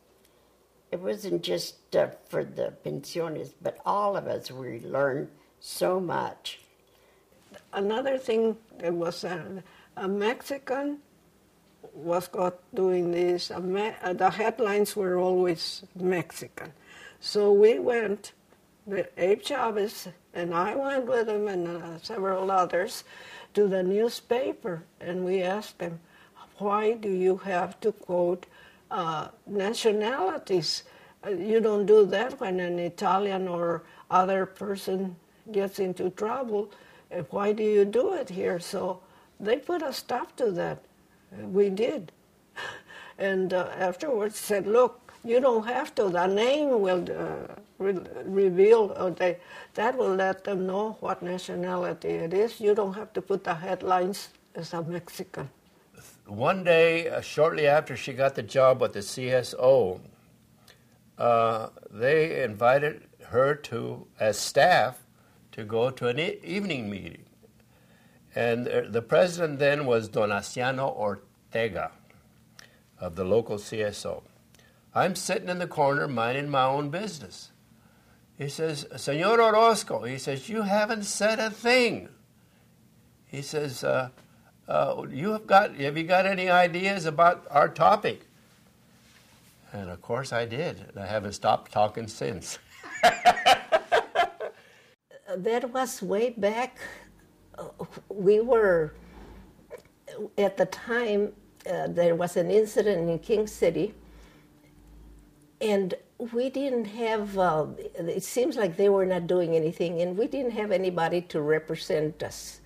[0.93, 4.49] It wasn't just uh, for the pensiones, but all of us.
[4.49, 5.27] We learned
[5.59, 6.61] so much.
[7.73, 9.25] Another thing that was.
[9.25, 9.61] Uh,
[9.97, 10.99] a Mexican
[11.93, 13.51] was caught doing this.
[13.51, 13.59] Uh,
[14.13, 16.71] the headlines were always Mexican.
[17.19, 18.33] So we went,
[19.17, 23.03] Abe Chavez and I went with him and uh, several others
[23.53, 25.99] to the newspaper and we asked them,
[26.57, 28.45] why do you have to quote
[28.89, 30.83] uh, nationalities?
[31.25, 35.15] Uh, you don't do that when an Italian or other person
[35.51, 36.71] gets into trouble.
[37.11, 38.59] Uh, why do you do it here?
[38.59, 39.01] So
[39.39, 40.83] they put a stop to that.
[41.31, 42.11] We did.
[43.17, 46.09] And uh, afterwards said, look, you don't have to.
[46.09, 49.37] The name will uh, re- reveal, or they,
[49.73, 52.59] that will let them know what nationality it is.
[52.61, 55.49] You don't have to put the headlines as a Mexican.
[56.27, 60.01] One day, uh, shortly after she got the job with the CSO,
[61.17, 64.99] uh, they invited her to, as staff,
[65.53, 67.25] to go to an e- evening meeting.
[68.37, 71.89] And the president then was Donaciano Ortega
[72.99, 74.21] of the local CSO.
[74.93, 77.49] I'm sitting in the corner minding my own business.
[78.37, 82.09] He says, Senor Orozco, he says, you haven't said a thing.
[83.25, 84.09] He says, uh,
[84.67, 88.27] uh, you have got, have you got any ideas about our topic?
[89.73, 90.85] And of course I did.
[90.89, 92.59] And I haven't stopped talking since.
[95.35, 96.77] that was way back
[98.09, 98.93] we were
[100.37, 101.33] at the time
[101.69, 103.93] uh, there was an incident in King City,
[105.59, 107.37] and we didn't have.
[107.37, 111.41] Uh, it seems like they were not doing anything, and we didn't have anybody to
[111.41, 112.61] represent us.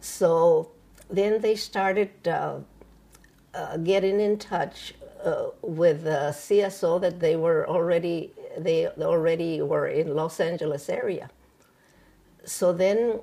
[0.00, 0.70] So
[1.08, 2.58] then they started uh,
[3.54, 4.94] uh getting in touch
[5.24, 11.30] uh, with the CSO that they were already they already were in Los Angeles area.
[12.44, 13.20] So then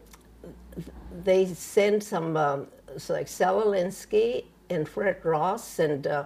[1.24, 2.68] they sent some, um,
[2.98, 6.26] so like Saul Alinsky and Fred Ross, and uh,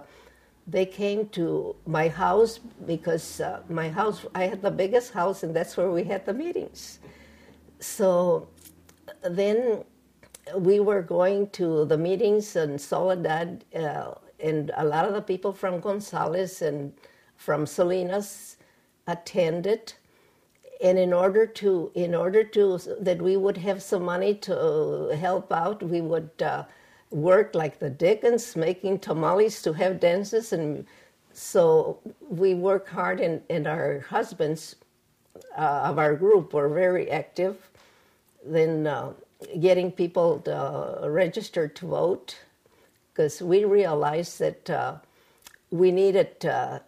[0.66, 5.54] they came to my house because uh, my house, I had the biggest house, and
[5.54, 7.00] that's where we had the meetings.
[7.80, 8.48] So
[9.22, 9.84] then
[10.56, 15.52] we were going to the meetings in Soledad, uh, and a lot of the people
[15.52, 16.92] from Gonzales and
[17.36, 18.56] from Salinas
[19.06, 19.94] attended
[20.82, 25.52] and in order to in order to that we would have some money to help
[25.52, 26.64] out we would uh,
[27.10, 30.52] work like the dickens making tamales to have dances.
[30.52, 30.86] And
[31.32, 34.76] so we work hard and, and our husbands
[35.56, 37.56] uh, of our group were very active
[38.44, 39.12] then uh,
[39.60, 42.38] getting people to, registered to vote.
[43.12, 44.94] Because we realized that uh,
[45.70, 46.78] we needed uh,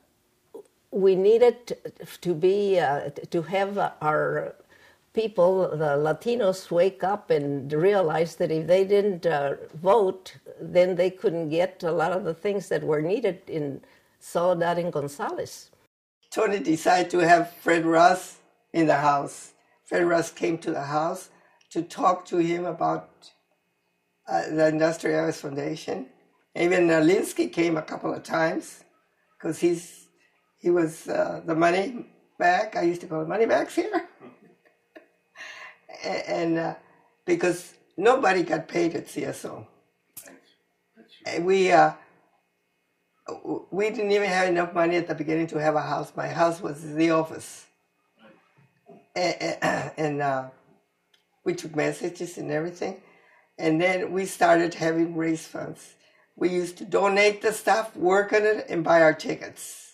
[0.92, 1.76] we needed
[2.20, 4.54] to be uh, to have our
[5.14, 11.10] people, the Latinos, wake up and realize that if they didn't uh, vote, then they
[11.10, 13.80] couldn't get a lot of the things that were needed in
[14.20, 15.70] Soledad and Gonzales.
[16.30, 18.38] Tony decided to have Fred Ross
[18.72, 19.52] in the house.
[19.84, 21.30] Fred Ross came to the house
[21.70, 23.30] to talk to him about
[24.28, 26.06] uh, the Industrial Foundation.
[26.54, 28.84] Even Alinsky came a couple of times
[29.38, 30.01] because he's
[30.62, 32.06] he was uh, the money
[32.38, 32.76] back.
[32.76, 34.08] I used to call it money backs here.
[36.04, 36.74] and uh,
[37.26, 39.66] because nobody got paid at CSO.
[41.40, 41.92] We uh,
[43.70, 46.12] we didn't even have enough money at the beginning to have a house.
[46.16, 47.66] My house was the office,
[49.16, 49.58] and,
[49.96, 50.48] and uh,
[51.44, 53.02] we took messages and everything.
[53.58, 55.94] And then we started having race funds.
[56.36, 59.91] We used to donate the stuff, work on it, and buy our tickets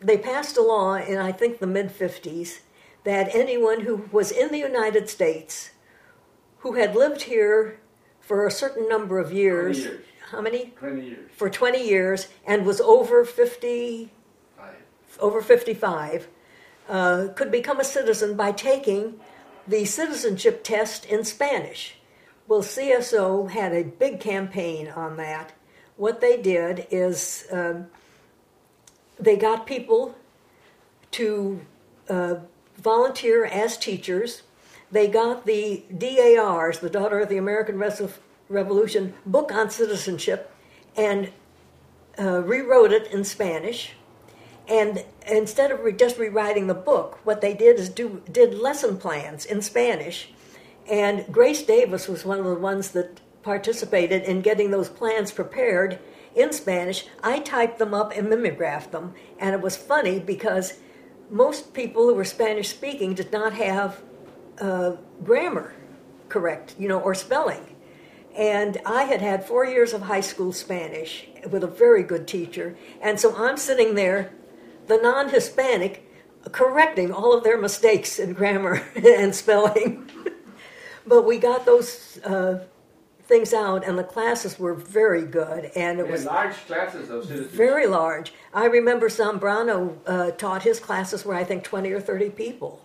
[0.00, 2.60] they passed a law in, I think, the mid 50s
[3.04, 5.70] that anyone who was in the United States
[6.58, 7.80] who had lived here
[8.20, 10.04] for a certain number of years, years.
[10.30, 10.72] how many?
[10.78, 11.30] 20 years.
[11.34, 14.10] For 20 years and was over 50,
[15.18, 16.28] over 55,
[16.88, 19.18] uh, could become a citizen by taking
[19.66, 21.96] the citizenship test in Spanish.
[22.46, 25.52] Well, CSO had a big campaign on that.
[25.96, 27.86] What they did is um,
[29.20, 30.14] they got people
[31.12, 31.60] to
[32.08, 32.36] uh,
[32.76, 34.42] volunteer as teachers.
[34.90, 37.78] They got the DARs, the Daughter of the American
[38.48, 40.52] Revolution, book on citizenship,
[40.96, 41.30] and
[42.18, 43.92] uh, rewrote it in Spanish.
[44.68, 48.98] And instead of re- just rewriting the book, what they did is do did lesson
[48.98, 50.30] plans in Spanish.
[50.88, 55.98] And Grace Davis was one of the ones that participated in getting those plans prepared
[56.34, 57.06] in Spanish.
[57.22, 60.74] I typed them up and mimeographed them, and it was funny because
[61.30, 64.02] most people who were Spanish speaking did not have
[64.60, 65.74] uh, grammar
[66.30, 67.76] correct, you know, or spelling.
[68.34, 72.76] And I had had four years of high school Spanish with a very good teacher.
[73.02, 74.32] And so I'm sitting there,
[74.86, 76.06] the non Hispanic,
[76.52, 80.08] correcting all of their mistakes in grammar and spelling.
[81.06, 82.64] but we got those uh,
[83.30, 85.70] things out, and the classes were very good.
[85.74, 87.22] And it was large classes, though.
[87.22, 88.34] very large.
[88.52, 92.84] I remember Zambrano uh, taught his classes were, I think, 20 or 30 people.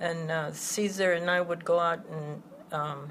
[0.00, 2.42] And uh, Cesar and I would go out and
[2.72, 3.10] um,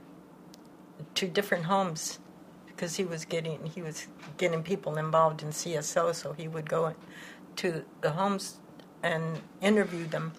[1.16, 2.20] to different homes
[2.68, 6.96] because he was getting he was getting people involved in CSO, so he would go
[7.58, 8.60] to the homes
[9.04, 10.32] and interview them.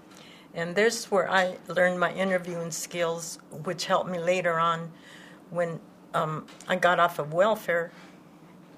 [0.55, 4.91] And there's where I learned my interviewing skills, which helped me later on
[5.51, 5.81] when
[6.15, 7.93] um, I got off of welfare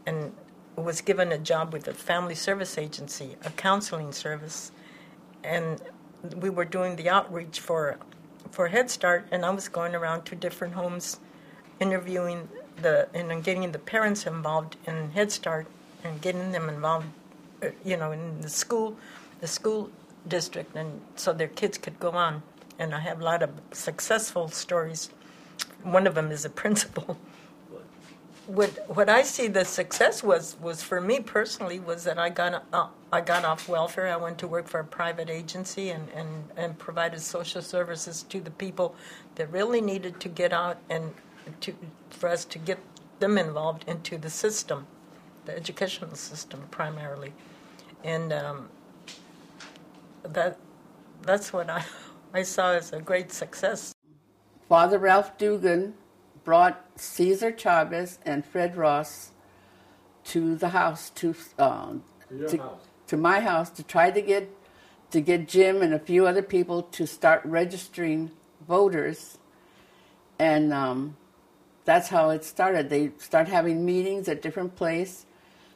[0.06, 0.32] and
[0.76, 4.72] was given a job with a family service agency, a counseling service,
[5.44, 5.80] and
[6.36, 7.98] we were doing the outreach for
[8.50, 11.20] for Head Start, and I was going around to different homes
[11.78, 12.48] interviewing
[12.82, 15.66] the and getting the parents involved in Head Start
[16.02, 17.06] and getting them involved,
[17.62, 18.96] uh, you know, in the school,
[19.40, 19.90] the school
[20.26, 22.42] district, and so their kids could go on.
[22.78, 25.10] And I have a lot of successful stories.
[25.82, 27.18] One of them is a principal.
[28.46, 32.64] What what I see the success was was for me personally was that I got
[32.72, 34.06] uh, I got off welfare.
[34.06, 38.40] I went to work for a private agency and, and, and provided social services to
[38.40, 38.94] the people
[39.34, 41.12] that really needed to get out and
[41.60, 41.74] to,
[42.10, 42.78] for us to get
[43.18, 44.86] them involved into the system,
[45.44, 47.32] the educational system primarily,
[48.04, 48.68] and um,
[50.22, 50.58] that
[51.22, 51.84] that's what I
[52.34, 53.94] I saw as a great success.
[54.68, 55.94] Father Ralph Dugan
[56.44, 59.32] brought Cesar Chavez and Fred Ross
[60.24, 61.94] to the house to uh,
[62.48, 62.80] to, house.
[63.08, 64.48] to my house to try to get
[65.10, 68.30] to get Jim and a few other people to start registering
[68.66, 69.38] voters,
[70.38, 71.16] and um,
[71.84, 72.90] that's how it started.
[72.90, 75.26] They start having meetings at different places.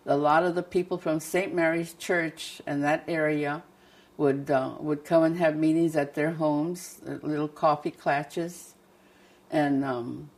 [0.07, 1.55] A lot of the people from St.
[1.55, 3.63] Mary's Church and that area
[4.17, 8.75] would uh, would come and have meetings at their homes, uh, little coffee clatches,
[9.51, 10.31] and um,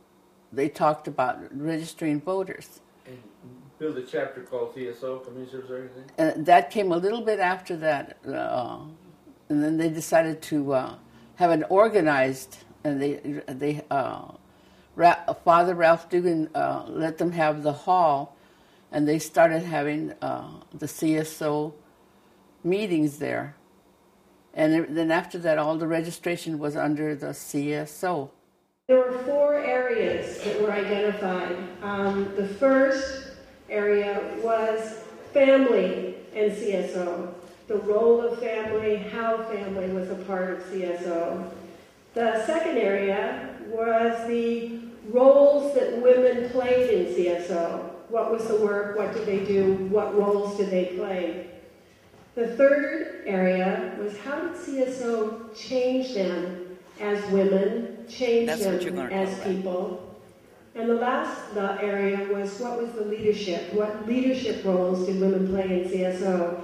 [0.51, 2.79] they talked about registering voters.
[3.05, 3.21] And
[3.79, 6.11] build a chapter called CSO, Community Service Organization.
[6.17, 8.79] And that came a little bit after that, uh,
[9.49, 10.95] and then they decided to uh,
[11.35, 14.31] have an organized, and they they uh,
[14.95, 18.35] Ra- Father Ralph Dugan uh, let them have the hall,
[18.91, 21.73] and they started having uh, the CSO
[22.63, 23.55] meetings there.
[24.57, 28.31] And then after that, all the registration was under the CSO.
[28.87, 31.55] There were four areas that were identified.
[31.83, 33.33] Um, the first
[33.69, 37.35] area was family and CSO,
[37.67, 41.51] the role of family, how family was a part of CSO.
[42.15, 44.79] The second area was the
[45.09, 47.91] roles that women played in CSO.
[48.09, 48.97] What was the work?
[48.97, 49.75] What did they do?
[49.91, 51.47] What roles did they play?
[52.37, 59.39] The third area was how did CSO change them as women, change That's them as
[59.39, 60.15] people?
[60.75, 63.73] And the last the area was what was the leadership?
[63.73, 66.61] What leadership roles did women play in CSO?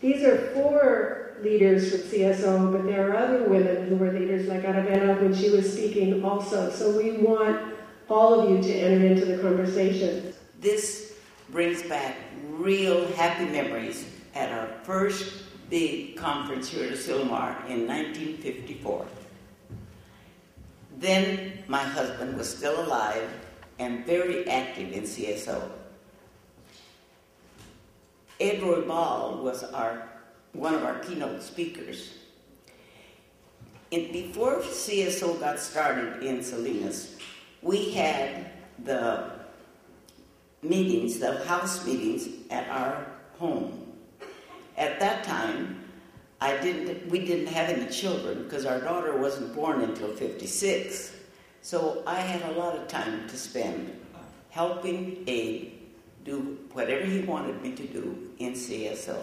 [0.00, 4.62] These are four leaders from CSO, but there are other women who were leaders, like
[4.62, 6.70] Aravena when she was speaking also.
[6.70, 7.74] So we want
[8.08, 10.32] all of you to enter into the conversation.
[10.58, 11.16] This
[11.50, 12.16] brings back
[12.48, 19.06] real happy memories at our first big conference here at Asilomar in 1954.
[20.98, 23.28] Then my husband was still alive
[23.78, 25.70] and very active in CSO.
[28.40, 30.08] Edward Roybal was our,
[30.52, 32.14] one of our keynote speakers.
[33.92, 37.16] And before CSO got started in Salinas,
[37.60, 38.50] we had
[38.84, 39.30] the
[40.62, 43.06] meetings, the house meetings at our
[43.38, 43.81] home.
[44.76, 45.82] At that time,
[46.40, 47.08] I didn't.
[47.08, 51.16] We didn't have any children because our daughter wasn't born until '56.
[51.60, 53.96] So I had a lot of time to spend
[54.50, 55.72] helping Abe
[56.24, 59.22] do whatever he wanted me to do in CSO.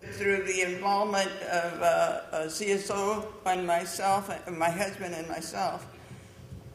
[0.00, 5.86] Through the involvement of uh, uh, CSO and myself, and my husband and myself,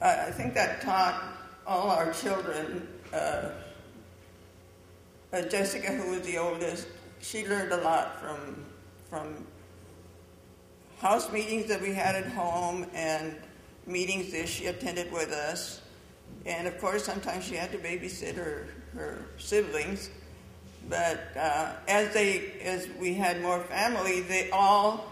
[0.02, 1.24] I think that taught
[1.66, 2.88] all our children.
[3.12, 3.50] Uh,
[5.34, 6.88] uh, Jessica, who was the oldest,
[7.26, 8.66] she learned a lot from
[9.10, 9.46] from
[11.00, 13.36] house meetings that we had at home and
[13.88, 15.82] meetings that she attended with us.
[16.46, 20.10] And of course, sometimes she had to babysit her, her siblings.
[20.90, 25.12] But uh, as they, as we had more family, they all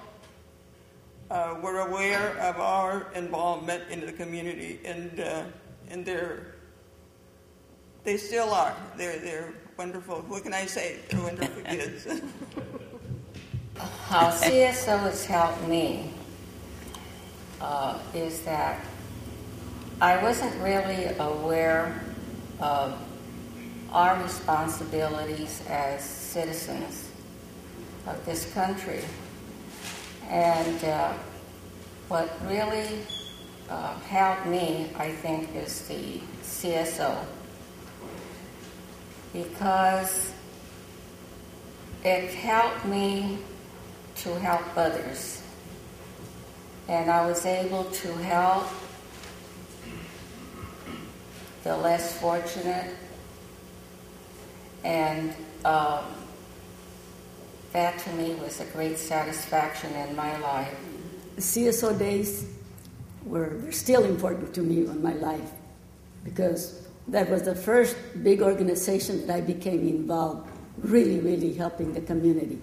[1.31, 5.43] uh, were aware of our involvement in the community, and uh,
[5.89, 6.52] and they're
[8.03, 8.75] they still are.
[8.97, 10.21] They're they're wonderful.
[10.27, 10.99] What can I say?
[11.09, 12.07] They're wonderful kids.
[14.07, 16.11] How CSO has helped me
[17.59, 18.85] uh, is that
[20.01, 22.03] I wasn't really aware
[22.59, 22.97] of
[23.91, 27.09] our responsibilities as citizens
[28.07, 29.01] of this country.
[30.29, 31.13] And uh,
[32.09, 32.99] what really
[33.69, 37.25] uh, helped me, I think, is the CSO.
[39.33, 40.31] Because
[42.03, 43.39] it helped me
[44.17, 45.41] to help others.
[46.87, 48.67] And I was able to help
[51.63, 52.93] the less fortunate.
[54.83, 56.03] And um,
[57.71, 60.75] that to me was a great satisfaction in my life.
[61.37, 62.45] CSO days
[63.25, 65.51] were still important to me in my life
[66.23, 70.49] because that was the first big organization that I became involved,
[70.79, 72.61] really, really helping the community.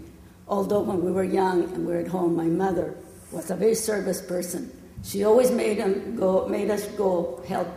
[0.48, 2.96] Although when we were young and we were at home, my mother
[3.30, 4.70] was a very service person.
[5.04, 7.68] She always made, them go, made us go help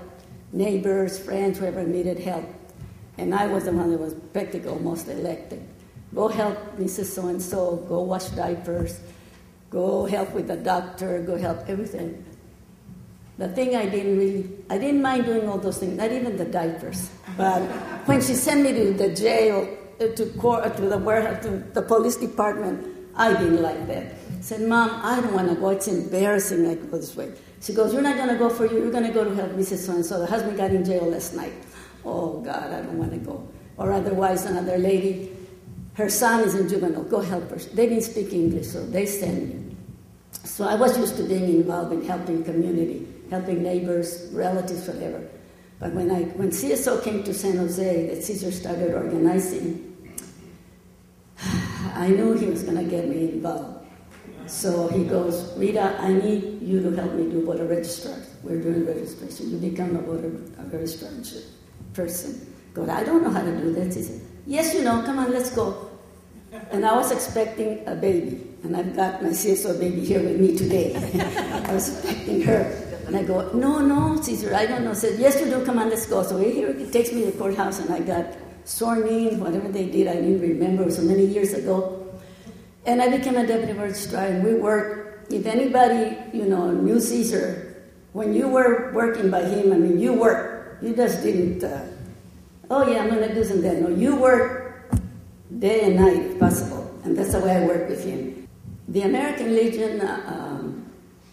[0.51, 2.45] neighbors, friends, whoever needed help.
[3.17, 5.61] And I was the one that was practically almost elected.
[6.15, 7.05] Go help Mrs.
[7.05, 8.99] So and so, go wash diapers,
[9.69, 12.23] go help with the doctor, go help everything.
[13.37, 16.45] The thing I didn't really, I didn't mind doing all those things, not even the
[16.45, 17.09] diapers.
[17.35, 17.61] But
[18.05, 19.67] when she sent me to the jail,
[19.99, 24.13] uh, to court, uh, to the warehouse, to the police department, I didn't like that.
[24.37, 25.69] I said, Mom, I don't want to go.
[25.69, 27.31] It's embarrassing I go this way.
[27.61, 28.79] She goes, You're not going to go for you.
[28.79, 29.85] You're going to go to help Mrs.
[29.85, 30.19] So and so.
[30.19, 31.53] The husband got in jail last night.
[32.05, 33.47] Oh, God, I don't want to go.
[33.77, 35.31] Or otherwise, another lady,
[35.93, 37.03] her son is in juvenile.
[37.03, 37.57] Go help her.
[37.57, 39.75] They didn't speak English, so they send me.
[40.43, 45.27] So I was used to being involved in helping community, helping neighbors, relatives, whatever.
[45.79, 49.89] But when, I, when CSO came to San Jose, that Cesar started organizing,
[51.95, 53.87] I knew he was going to get me involved.
[54.45, 58.15] So he goes, Rita, I need you to help me do voter registrar.
[58.43, 59.49] We're doing registration.
[59.49, 61.41] You become a voter a registration
[61.93, 62.53] person.
[62.73, 63.93] God, I don't know how to do that.
[63.93, 65.89] He said, Yes, you know, come on, let's go.
[66.71, 70.55] And I was expecting a baby, and I've got my CSO baby here with me
[70.57, 70.93] today.
[71.67, 72.82] I was expecting her.
[73.13, 74.95] And I go, No, no, Cesar, I don't know.
[74.95, 76.23] Said, Yes, you do, come on, let's go.
[76.23, 78.25] So here he takes me to the courthouse, and I got
[78.65, 82.09] sworn in, whatever they did, I didn't remember, so many years ago.
[82.87, 85.31] And I became a deputy registrar, and we worked.
[85.31, 90.13] If anybody, you know, knew Cesar, when you were working by him, I mean, you
[90.13, 90.83] worked.
[90.83, 91.85] You just didn't, uh,
[92.71, 93.79] oh yeah, I'm going to do some that.
[93.79, 94.97] No, you worked
[95.59, 96.99] day and night if possible.
[97.03, 98.47] And that's the way I worked with him.
[98.87, 100.72] The American Legion, uh, um,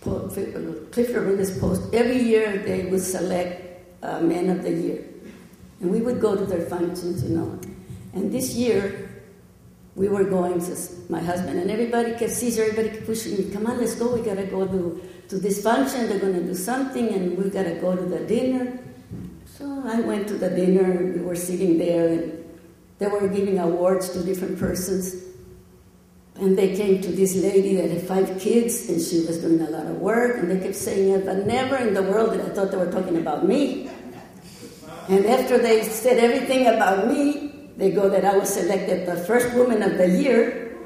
[0.00, 5.04] Cliff Rodriguez Post, every year they would select uh, Man of the Year.
[5.80, 7.58] And we would go to their functions, you know.
[8.12, 9.10] And this year,
[9.94, 10.62] we were going,
[11.08, 14.22] my husband and everybody kept Cesar, everybody kept pushing me, come on, let's go, we
[14.22, 18.02] gotta go to, to this function, they're gonna do something, and we gotta go to
[18.02, 18.78] the dinner.
[19.46, 22.44] So I went to the dinner, we were sitting there, and
[22.98, 25.29] they were giving awards to different persons.
[26.40, 29.68] And they came to this lady that had five kids, and she was doing a
[29.68, 32.48] lot of work, and they kept saying it, but never in the world did I
[32.48, 33.90] thought they were talking about me.
[35.08, 39.52] And after they said everything about me, they go that I was selected the first
[39.54, 40.78] woman of the year.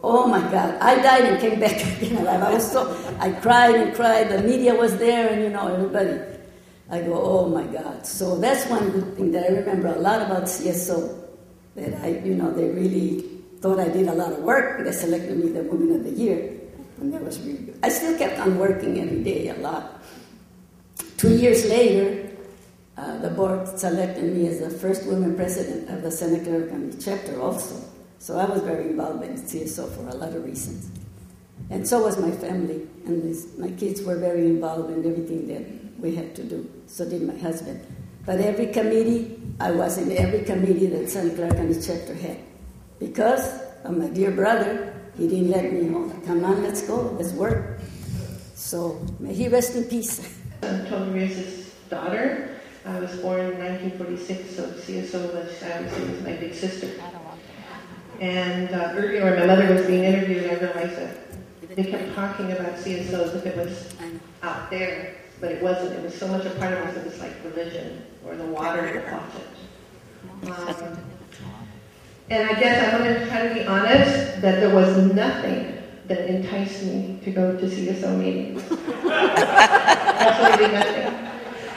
[0.00, 2.40] Oh my God, I died and came back again alive.
[2.40, 4.30] I was so, I cried and cried.
[4.30, 6.16] The media was there, and you know, everybody.
[6.90, 8.06] I go, oh my God.
[8.06, 11.28] So that's one good thing that I remember a lot about CSO.
[11.76, 13.33] That I, you know, they really
[13.64, 14.84] thought I did a lot of work.
[14.84, 16.52] They selected me the Woman of the Year,
[17.00, 17.78] and that was really good.
[17.82, 20.04] I still kept on working every day a lot.
[21.16, 22.28] Two years later,
[22.98, 26.94] uh, the board selected me as the first woman president of the Santa Clara County
[27.00, 27.80] chapter also.
[28.18, 30.90] So I was very involved in CSO for a lot of reasons.
[31.70, 32.86] And so was my family.
[33.06, 35.64] And this, my kids were very involved in everything that
[35.98, 36.68] we had to do.
[36.86, 37.80] So did my husband.
[38.26, 42.36] But every committee, I was in every committee that Santa Clara County chapter had.
[42.98, 46.10] Because of my dear brother, he didn't let me know.
[46.26, 47.80] Come on, let's go, let's work.
[48.54, 50.38] So may he rest in peace.
[50.62, 52.50] I'm Tony Reyes' daughter.
[52.86, 56.90] I was born in 1946, so CSO was, I was my big sister.
[58.20, 62.74] And uh, earlier my mother was being interviewed, I realized that they kept talking about
[62.74, 63.94] CSO as if it was
[64.42, 65.92] out there, but it wasn't.
[65.92, 68.86] It was so much a part of us, it was like religion or the water
[68.86, 70.50] in.
[70.50, 70.98] Um,
[72.30, 75.76] and I guess I'm going to try to be honest that there was nothing
[76.06, 78.62] that enticed me to go to CSO meetings.
[78.70, 81.30] Absolutely nothing.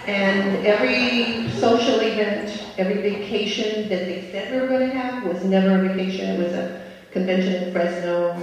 [0.08, 5.44] And every social event, every vacation that they said we were going to have was
[5.44, 6.30] never a vacation.
[6.30, 8.34] It was a convention in Fresno.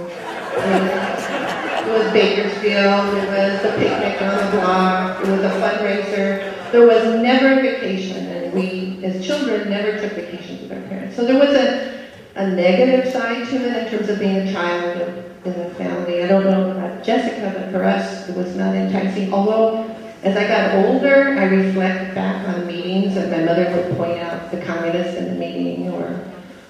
[0.55, 3.17] It was Bakersfield.
[3.17, 5.21] It was a picnic on the block.
[5.21, 6.71] It was a fundraiser.
[6.71, 11.15] There was never a vacation, and we, as children, never took vacations with our parents.
[11.15, 11.94] So there was a,
[12.35, 14.97] a negative side to it in terms of being a child
[15.45, 16.21] in the family.
[16.21, 19.33] I don't know about Jessica, but for us, it was not enticing.
[19.33, 19.85] Although
[20.23, 24.51] as I got older, I reflect back on meetings, and my mother would point out
[24.51, 26.19] the communists in the meeting, or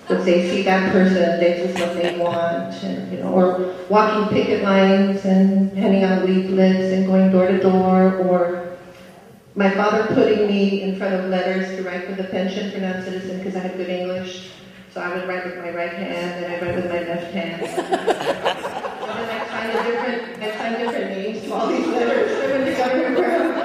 [0.09, 1.39] would say, "See that person?
[1.39, 6.25] This is what they want," and you know, or walking picket lines and handing out
[6.25, 8.61] leaflets and going door to door, or
[9.55, 13.37] my father putting me in front of letters to write for the pension for non-citizen
[13.37, 14.49] because I had good English.
[14.95, 17.61] So I would write with my right hand, and I write with my left hand.
[17.67, 17.77] and
[19.19, 23.15] then I signed different, I signed different names to all these letters given to Governor
[23.17, 23.55] Brown.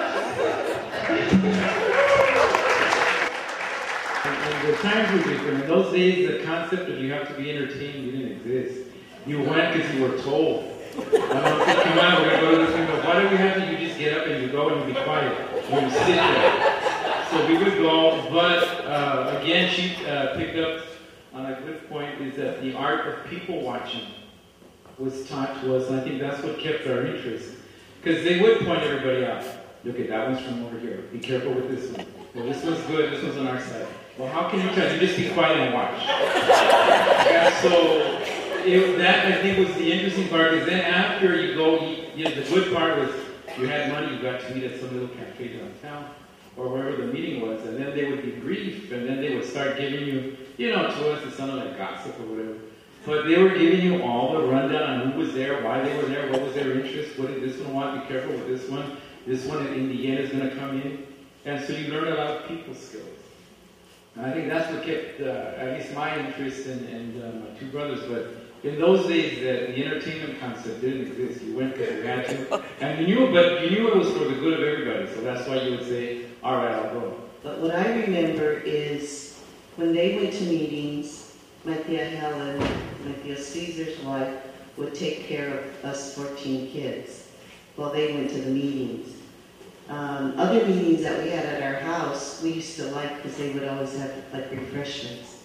[4.67, 5.63] the times were different.
[5.63, 8.91] In those days, the concept of you have to be entertained didn't exist.
[9.25, 10.65] You went because you were told.
[10.97, 13.29] I don't think come on, we're going to go to this thing, but why do
[13.29, 13.71] we have to?
[13.71, 15.39] You just get up and you go and you be quiet.
[15.55, 17.27] You sit there.
[17.31, 20.90] So we would go, but uh, again, she uh, picked up
[21.47, 24.07] a good point is that the art of people watching
[24.99, 27.57] was taught to us, and I think that's what kept our interest.
[28.03, 29.45] Because they would point everybody out.
[29.85, 31.05] Look at that one's from over here.
[31.13, 32.07] Be careful with this one.
[32.35, 33.13] Well, this one's good.
[33.13, 33.87] This one's on our side.
[34.19, 34.93] Well, how can you tell?
[34.93, 36.01] You just be quiet and watch.
[36.03, 38.21] and so
[38.65, 40.53] it, that I think was the interesting part.
[40.53, 43.11] Because then after you go, you, you know, the good part was
[43.59, 44.15] you had money.
[44.15, 46.11] You got to eat at some little cafe downtown
[46.57, 49.45] or wherever the meeting was, and then they would be brief, and then they would
[49.45, 52.59] start giving you, you know, to us it sounded like gossip or whatever.
[53.07, 56.03] But they were giving you all the rundown on who was there, why they were
[56.03, 58.99] there, what was their interest, what did this one want, be careful with this one.
[59.27, 61.07] This one in the end is going to come in.
[61.47, 63.07] And so you learn a lot of people skills.
[64.17, 67.59] And I think that's what kept, uh, at least my interest and, and uh, my
[67.59, 68.01] two brothers.
[68.07, 71.43] But in those days, the, the entertainment concept didn't exist.
[71.43, 72.63] You went because you had to.
[72.83, 75.07] And you knew, but you knew it was for the good of everybody.
[75.15, 77.17] So that's why you would say, all right, I'll go.
[77.43, 79.30] But what I remember is
[79.77, 84.35] when they went to meetings, my Helen, my Cesar's wife,
[84.77, 87.29] would take care of us 14 kids
[87.77, 89.15] while they went to the meetings.
[89.89, 93.51] Um, other meetings that we had at our house, we used to like because they
[93.51, 95.43] would always have like refreshments.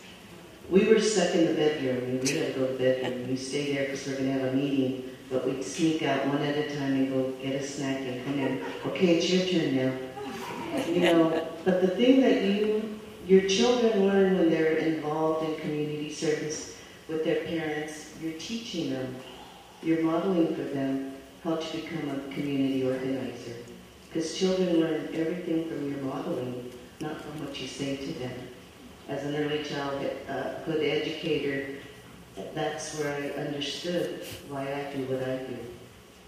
[0.69, 3.85] We were stuck in the bedroom we to go to bed and we stay there
[3.85, 6.93] because we're going to have a meeting, but we'd sneak out one at a time
[6.93, 8.63] and go get a snack and come in.
[8.87, 9.93] Okay, it's your turn now.
[10.87, 16.11] You know, but the thing that you, your children learn when they're involved in community
[16.11, 16.77] service
[17.07, 19.15] with their parents, you're teaching them,
[19.81, 23.55] you're modeling for them how to become a community organizer.
[24.07, 28.31] Because children learn everything from your modeling, not from what you say to them.
[29.09, 31.75] As an early child, a good educator,
[32.53, 35.57] that's where I understood why I do what I do.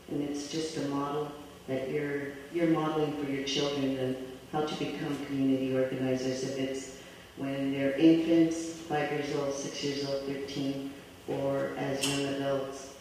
[0.09, 1.31] And it's just a model
[1.67, 4.15] that you're, you're modeling for your children and
[4.51, 6.43] how to become community organizers.
[6.43, 6.97] If it's
[7.37, 10.91] when they're infants, five years old, six years old, 13,
[11.27, 12.93] or as young adults.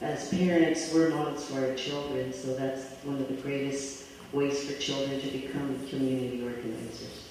[0.00, 4.78] As parents, we're models for our children, so that's one of the greatest ways for
[4.80, 7.24] children to become community organizers.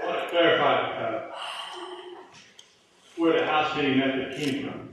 [0.00, 1.32] I want to clarify uh,
[3.16, 4.88] where the house meeting method came from.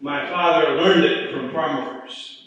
[0.00, 2.39] My father learned it from farm workers.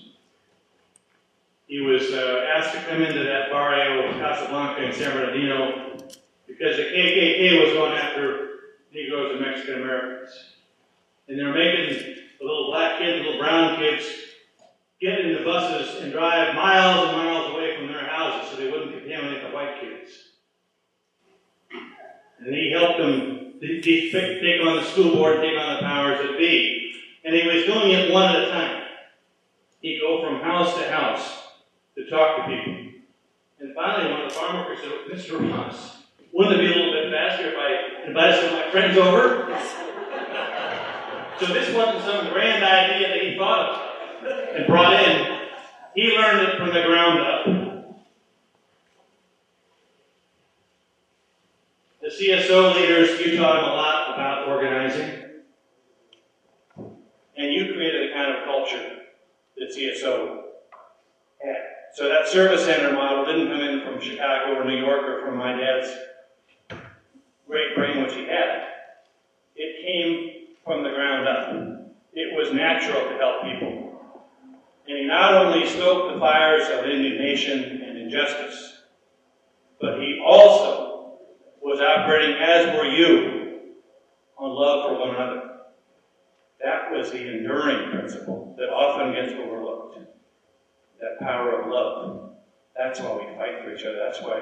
[1.74, 5.98] He was uh, asked to come into that barrio of Casablanca in San Bernardino
[6.46, 8.50] because the KKK was going after
[8.94, 10.30] Negroes and Mexican Americans.
[11.28, 11.96] And they were making
[12.40, 14.06] the little black kids, little brown kids,
[15.02, 18.70] get in the buses and drive miles and miles away from their houses so they
[18.70, 20.12] wouldn't contaminate the white kids.
[22.38, 26.94] And he helped them take on the school board, take on the powers that be.
[27.26, 28.84] And he was doing it one at a time.
[29.82, 31.40] He'd go from house to house
[31.96, 32.92] to talk to people.
[33.60, 35.52] And finally, one of the farm workers said, Mr.
[35.52, 36.04] Ross,
[36.34, 39.48] wouldn't it be a little bit faster if I invited some of my friends over?
[41.40, 43.94] so this wasn't some grand idea that he thought of
[44.56, 45.40] and brought in.
[45.96, 47.46] He learned it from the ground up.
[52.02, 55.22] The CSO leaders, you taught them a lot about organizing.
[57.38, 58.98] And you created a kind of culture
[59.58, 60.42] that CSO
[61.42, 61.73] had.
[61.94, 65.38] So that service center model didn't come in from Chicago or New York or from
[65.38, 65.96] my dad's
[67.48, 68.64] great brain, which he had.
[69.56, 71.94] It came from the ground up.
[72.14, 74.02] It was natural to help people.
[74.88, 78.74] And he not only stoked the fires of indignation and injustice,
[79.80, 81.20] but he also
[81.62, 83.60] was operating, as were you,
[84.40, 85.60] on love for one another.
[86.64, 89.84] That was the enduring principle that often gets overlooked.
[91.04, 92.32] That power of love.
[92.78, 94.00] That's why we fight for each other.
[94.00, 94.40] That's why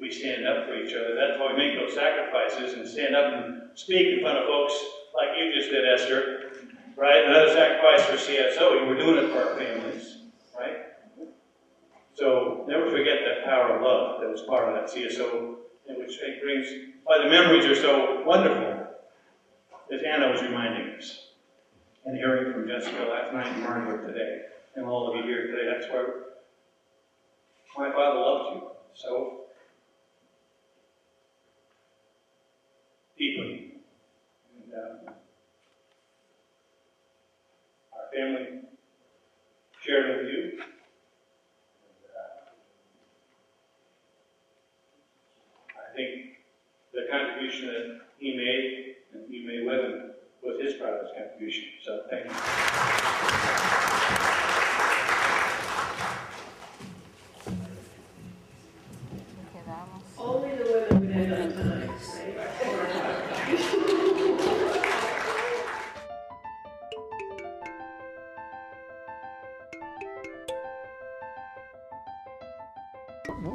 [0.00, 1.14] we stand up for each other.
[1.14, 4.72] That's why we make those sacrifices and stand up and speak in front of folks
[5.14, 6.52] like you just did, Esther.
[6.96, 7.26] Right?
[7.26, 8.88] Another sacrifice for CSO.
[8.88, 10.16] Were doing it for our families.
[10.58, 10.76] Right?
[12.14, 15.56] So never forget that power of love that was part of that CSO,
[15.88, 16.66] and which it brings
[17.04, 18.86] why the memories are so wonderful,
[19.92, 21.26] as Anna was reminding us.
[22.06, 24.40] And hearing from Jessica last night and Margaret today,
[24.76, 26.04] and all of you here today, that's why
[27.76, 28.62] my father loved you
[28.94, 29.40] so
[33.16, 33.72] deeply.
[34.56, 35.10] And uh,
[37.94, 38.60] our family
[39.84, 40.60] shared with you.
[42.16, 42.50] Uh,
[45.76, 46.10] I think
[46.92, 50.10] the contribution that he made and he made with him
[50.42, 51.64] was his proudest contribution.
[51.84, 54.17] So thank you.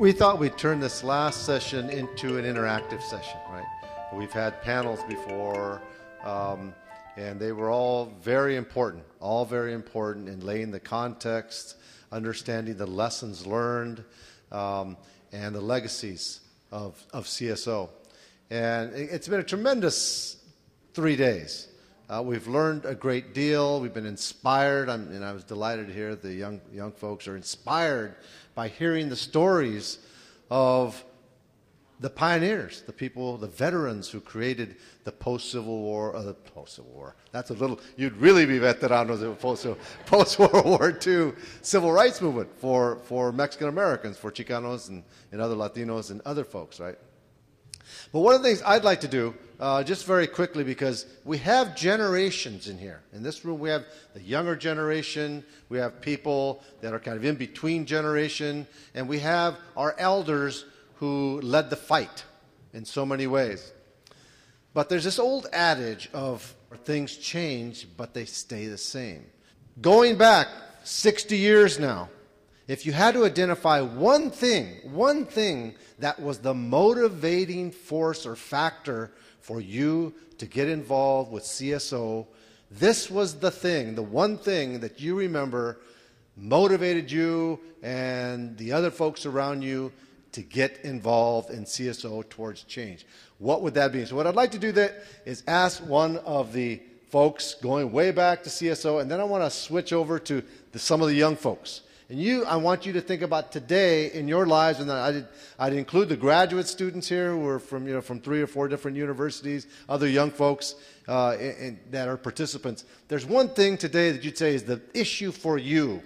[0.04, 3.64] We thought we'd turn this last session into an interactive session, right?
[4.14, 5.82] We've had panels before,
[6.26, 6.74] um,
[7.16, 11.78] and they were all very important, all very important in laying the context,
[12.12, 14.04] understanding the lessons learned,
[14.52, 14.98] um,
[15.32, 17.88] and the legacies of, of CSO.
[18.50, 20.36] And it- it's been a tremendous
[20.94, 21.70] three days.
[22.14, 23.80] Uh, we've learned a great deal.
[23.82, 27.36] We've been inspired, I'm, and I was delighted to hear the young, young folks are
[27.36, 28.14] inspired
[28.54, 29.98] by hearing the stories
[30.52, 31.04] of
[32.02, 34.76] the pioneers, the people, the veterans who created
[35.06, 37.16] the post-Civil War, uh, the post-Civil War.
[37.32, 39.66] That's a little, you'd really be veteranos of post,
[40.06, 41.32] post-World War II
[41.64, 46.44] civil rights movement for, for Mexican Americans, for Chicanos and, and other Latinos and other
[46.44, 46.98] folks, right?
[48.14, 51.40] But one of the things I'd like to do, uh, just very quickly, because we
[51.40, 53.02] have generations in here.
[53.12, 57.26] In this room, we have the younger generation, we have people that are kind of
[57.26, 60.66] in between generation, and we have our elders
[60.98, 62.24] who led the fight
[62.72, 63.74] in so many ways.
[64.76, 69.26] But there's this old adage of things change, but they stay the same.
[69.82, 70.48] Going back
[70.84, 72.10] 60 years now,
[72.68, 78.36] if you had to identify one thing, one thing that was the motivating force or
[78.36, 79.12] factor
[79.42, 82.26] for you to get involved with CSO,
[82.72, 85.80] this was the thing, the one thing that you remember
[86.36, 89.92] motivated you and the other folks around you
[90.32, 93.06] to get involved in CSO towards change.
[93.38, 94.06] What would that be?
[94.06, 98.10] So, what I'd like to do that is ask one of the folks going way
[98.12, 101.14] back to CSO, and then I want to switch over to the, some of the
[101.14, 101.82] young folks.
[102.14, 105.28] And you, I want you to think about today in your lives, and I did,
[105.58, 108.68] I'd include the graduate students here who are from, you know, from three or four
[108.68, 110.76] different universities, other young folks
[111.08, 111.36] uh,
[111.90, 112.86] that are participants.
[113.08, 116.04] There's one thing today that you'd say is the issue for you,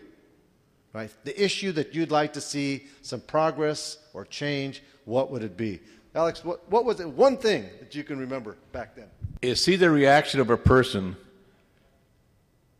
[0.93, 1.11] right?
[1.25, 5.81] The issue that you'd like to see some progress or change, what would it be?
[6.15, 7.09] Alex, what, what was it?
[7.09, 9.09] One thing that you can remember back then?
[9.41, 11.17] is see the reaction of a person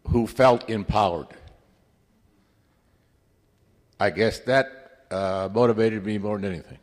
[0.07, 1.27] who felt empowered.
[3.99, 6.77] I guess that uh, motivated me more than anything.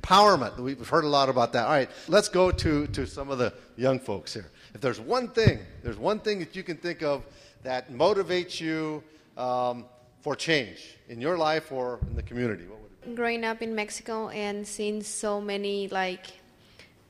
[0.00, 0.58] Empowerment.
[0.58, 1.66] We've heard a lot about that.
[1.66, 4.50] All right, let's go to, to some of the young folks here.
[4.74, 7.24] If there's one thing, there's one thing that you can think of
[7.62, 9.02] that motivates you
[9.36, 9.84] um,
[10.20, 13.14] for change in your life or in the community, what would it be?
[13.14, 16.26] growing up in Mexico and seeing so many like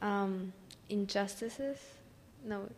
[0.02, 0.52] um,
[0.88, 1.78] injustices.
[2.44, 2.68] No,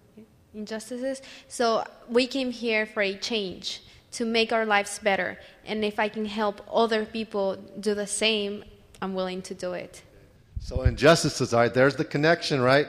[0.55, 1.23] injustices.
[1.49, 3.83] So we came here for a change
[4.13, 5.39] to make our lives better.
[5.65, 8.65] And if I can help other people do the same,
[9.01, 10.03] I'm willing to do it.
[10.61, 12.87] So injustices, all right, there's the connection, right?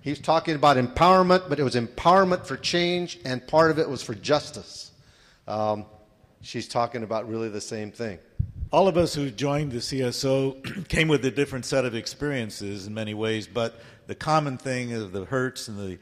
[0.00, 4.02] He's talking about empowerment, but it was empowerment for change, and part of it was
[4.02, 4.92] for justice.
[5.48, 5.86] Um,
[6.42, 8.20] she's talking about really the same thing.
[8.70, 12.94] All of us who joined the CSO came with a different set of experiences in
[12.94, 15.98] many ways, but the common thing is the hurts and the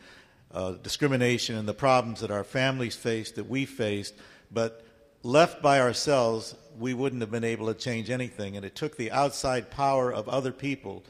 [0.53, 4.15] uh, discrimination and the problems that our families faced, that we faced,
[4.55, 4.85] but
[5.23, 8.57] left by ourselves, we wouldn't have been able to change anything.
[8.57, 11.03] And it took the outside power of other people,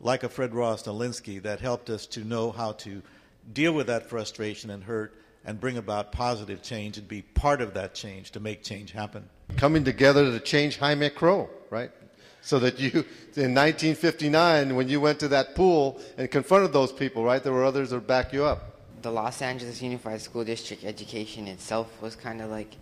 [0.00, 3.02] like a Fred Ross Nolinsky, that helped us to know how to
[3.52, 5.14] deal with that frustration and hurt
[5.44, 9.28] and bring about positive change and be part of that change to make change happen.
[9.56, 11.90] Coming together to change Jim Crow, right?
[12.42, 12.90] So that you,
[13.36, 17.64] in 1959, when you went to that pool and confronted those people, right, there were
[17.64, 18.80] others that would back you up.
[19.02, 22.76] The Los Angeles Unified School District education itself was kind of like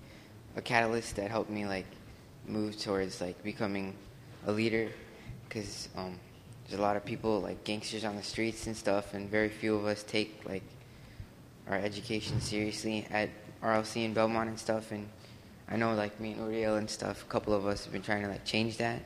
[0.56, 1.86] a catalyst that helped me like
[2.46, 3.94] move towards like becoming
[4.46, 4.88] a leader.
[5.48, 6.18] Because um,
[6.66, 9.74] there's a lot of people like gangsters on the streets and stuff and very few
[9.74, 10.62] of us take like
[11.68, 13.28] our education seriously at
[13.62, 14.92] RLC and Belmont and stuff.
[14.92, 15.08] And
[15.68, 18.22] I know like me and Uriel and stuff a couple of us have been trying
[18.22, 19.00] to like change that.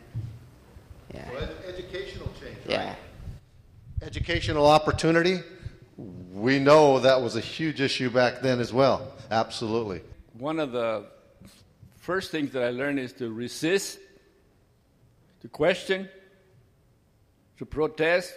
[1.13, 1.29] Yeah.
[1.33, 2.89] Well, educational change yeah.
[2.89, 2.97] Right?
[4.05, 5.41] educational opportunity?
[6.33, 9.13] We know that was a huge issue back then as well.
[9.31, 10.03] Absolutely.
[10.39, 11.07] One of the
[12.05, 13.99] first things that I learned is to resist,
[15.41, 16.07] to question,
[17.57, 18.31] to protest.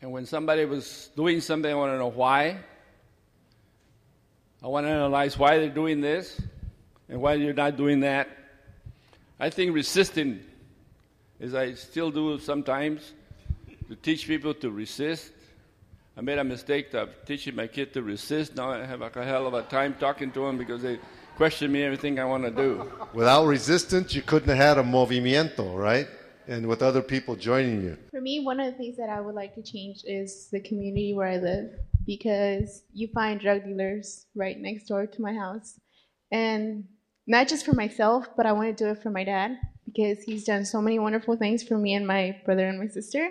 [0.00, 2.56] And when somebody was doing something, I want to know why.
[4.62, 6.40] I want to analyze why they're doing this
[7.10, 8.30] and why you're not doing that.
[9.38, 10.40] I think resisting,
[11.38, 13.12] as I still do sometimes,
[13.88, 15.32] to teach people to resist.
[16.16, 18.56] I made a mistake of teaching my kid to resist.
[18.56, 20.98] Now I have a hell of a time talking to them because they
[21.36, 22.90] question me everything I want to do.
[23.14, 26.06] Without resistance, you couldn't have had a movimiento, right?
[26.48, 27.96] And with other people joining you.
[28.10, 31.14] For me, one of the things that I would like to change is the community
[31.14, 31.70] where I live
[32.06, 35.78] because you find drug dealers right next door to my house.
[36.32, 36.84] And
[37.26, 40.44] not just for myself, but I want to do it for my dad because he's
[40.44, 43.28] done so many wonderful things for me and my brother and my sister.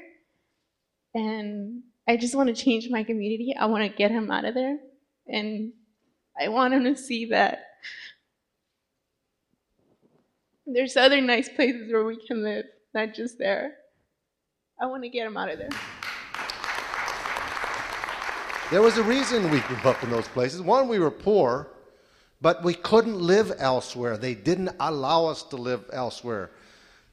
[1.14, 3.54] And I just want to change my community.
[3.60, 4.78] I want to get him out of there.
[5.28, 5.74] And
[6.40, 7.66] I want him to see that
[10.74, 13.76] there's other nice places where we can live, not just there.
[14.82, 15.70] I want to get them out of there.
[18.72, 20.62] There was a reason we grew up in those places.
[20.62, 21.70] One, we were poor,
[22.40, 24.16] but we couldn't live elsewhere.
[24.16, 26.52] They didn't allow us to live elsewhere.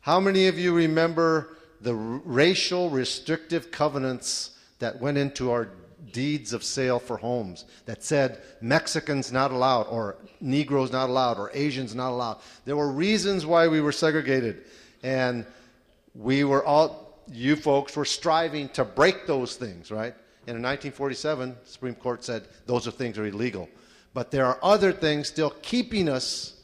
[0.01, 5.71] How many of you remember the racial restrictive covenants that went into our
[6.13, 11.51] deeds of sale for homes that said Mexicans not allowed, or Negroes not allowed, or
[11.55, 12.39] Asians not allowed.
[12.65, 14.65] There were reasons why we were segregated.
[15.03, 15.47] And
[16.15, 20.15] we were all, you folks were striving to break those things, right?
[20.47, 23.69] And in 1947, the Supreme Court said those are things are illegal.
[24.15, 26.55] But there are other things still keeping us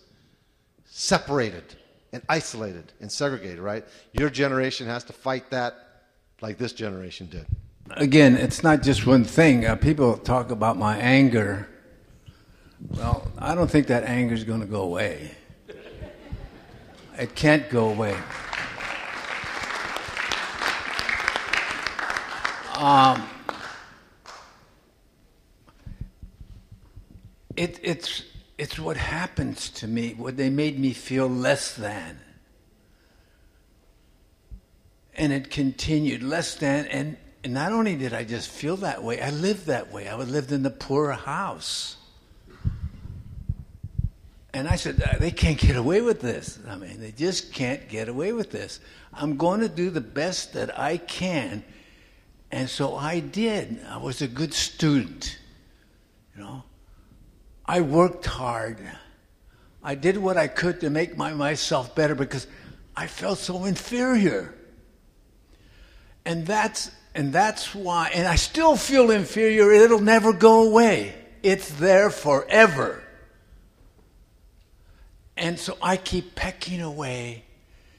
[0.85, 1.65] separated
[2.13, 3.85] and isolated and segregated, right?
[4.13, 5.75] Your generation has to fight that
[6.41, 7.47] like this generation did
[7.97, 9.67] again, it's not just one thing.
[9.67, 11.69] Uh, people talk about my anger.
[12.89, 15.33] Well, I don't think that anger is going to go away.
[17.19, 18.17] It can't go away.
[22.77, 23.29] Um,
[27.55, 28.25] it, it's,
[28.59, 32.19] it's what happens to me, what they made me feel less than.
[35.15, 39.21] And it continued, less than, and and not only did I just feel that way,
[39.21, 40.09] I lived that way.
[40.09, 41.97] I lived in the poor house.
[44.55, 46.59] And I said, they can't get away with this.
[46.69, 48.81] I mean, they just can't get away with this.
[49.13, 51.65] I'm going to do the best that I can.
[52.51, 53.81] And so I did.
[53.89, 55.39] I was a good student.
[56.37, 56.63] You know,
[57.65, 58.79] I worked hard.
[59.83, 62.47] I did what I could to make my, myself better because
[62.95, 64.55] I felt so inferior.
[66.25, 71.15] And that's and that's why, and I still feel inferior, it'll never go away.
[71.43, 73.03] It's there forever.
[75.37, 77.45] And so I keep pecking away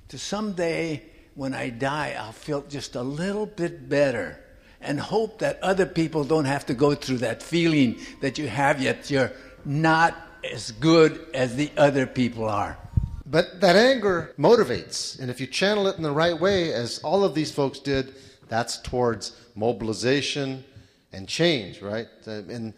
[0.09, 1.03] to someday
[1.35, 4.39] when I die, I'll feel just a little bit better
[4.81, 8.81] and hope that other people don't have to go through that feeling that you have
[8.81, 9.31] yet you're
[9.65, 10.15] not
[10.51, 12.77] as good as the other people are.
[13.25, 15.19] But that anger motivates.
[15.19, 18.13] And if you channel it in the right way, as all of these folks did,
[18.49, 20.63] that's towards mobilization
[21.11, 22.07] and change, right?
[22.25, 22.73] And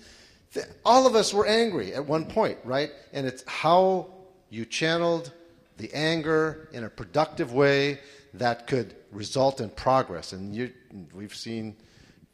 [0.53, 2.91] th- all of us were angry at one point, right?
[3.13, 4.07] And it's how
[4.49, 5.31] you channeled
[5.77, 7.99] the anger in a productive way
[8.33, 10.33] that could result in progress.
[10.33, 10.71] And you,
[11.13, 11.75] we've seen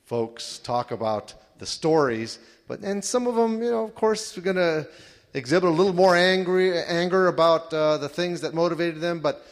[0.05, 4.41] folks talk about the stories, but and some of them, you know, of course, are
[4.41, 4.87] going to
[5.33, 9.45] exhibit a little more angry anger about uh, the things that motivated them, but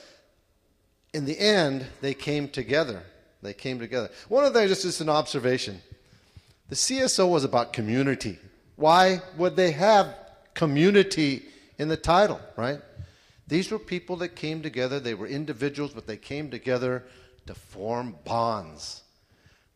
[1.13, 3.03] in the end, they came together.
[3.41, 4.09] They came together.
[4.27, 5.81] One of the things, just, just an observation
[6.69, 8.37] the CSO was about community.
[8.75, 10.15] Why would they have
[10.53, 11.43] community
[11.79, 12.79] in the title, right?
[13.47, 14.99] These were people that came together.
[14.99, 17.03] They were individuals, but they came together
[17.47, 19.01] to form bonds.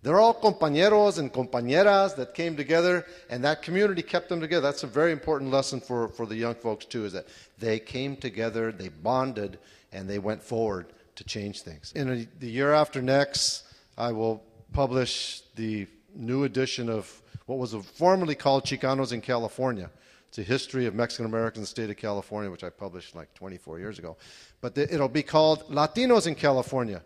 [0.03, 4.61] They're all compañeros and compañeras that came together, and that community kept them together.
[4.61, 7.26] That's a very important lesson for, for the young folks, too, is that
[7.57, 9.57] they came together, they bonded,
[9.91, 11.91] and they went forward to change things.
[11.95, 13.64] In a, the year after next,
[13.98, 19.90] I will publish the new edition of what was formerly called Chicanos in California.
[20.30, 23.34] It's a history of Mexican Americans in the state of California, which I published like
[23.35, 24.18] 24 years ago.
[24.61, 27.03] But the, it'll be called Latinos in California.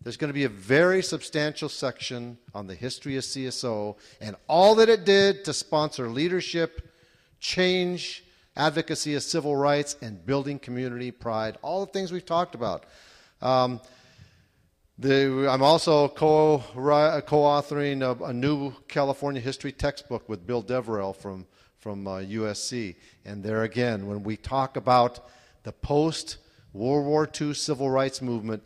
[0.00, 4.76] There's going to be a very substantial section on the history of CSO and all
[4.76, 6.88] that it did to sponsor leadership,
[7.40, 8.24] change,
[8.56, 11.58] advocacy of civil rights, and building community pride.
[11.62, 12.84] All the things we've talked about.
[13.40, 13.80] Um,
[14.98, 21.46] the, I'm also co, co-authoring a, a, new California history textbook with Bill Deverell from,
[21.78, 22.96] from uh, USC.
[23.24, 25.28] And there again, when we talk about
[25.62, 28.64] the post-World War II civil rights movement,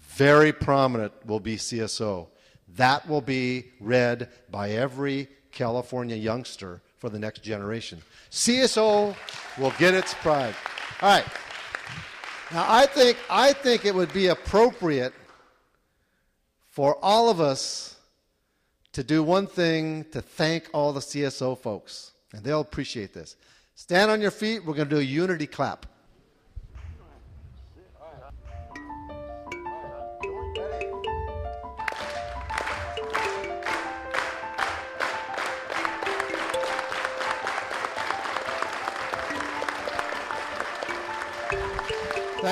[0.00, 2.28] very prominent will be CSO.
[2.76, 8.02] That will be read by every California youngster for the next generation.
[8.30, 9.16] CSO
[9.58, 10.54] will get its pride.
[11.00, 11.24] All right.
[12.52, 15.14] Now, I think, I think it would be appropriate
[16.68, 17.96] for all of us
[18.92, 23.36] to do one thing to thank all the CSO folks, and they'll appreciate this.
[23.74, 24.64] Stand on your feet.
[24.64, 25.86] We're going to do a unity clap.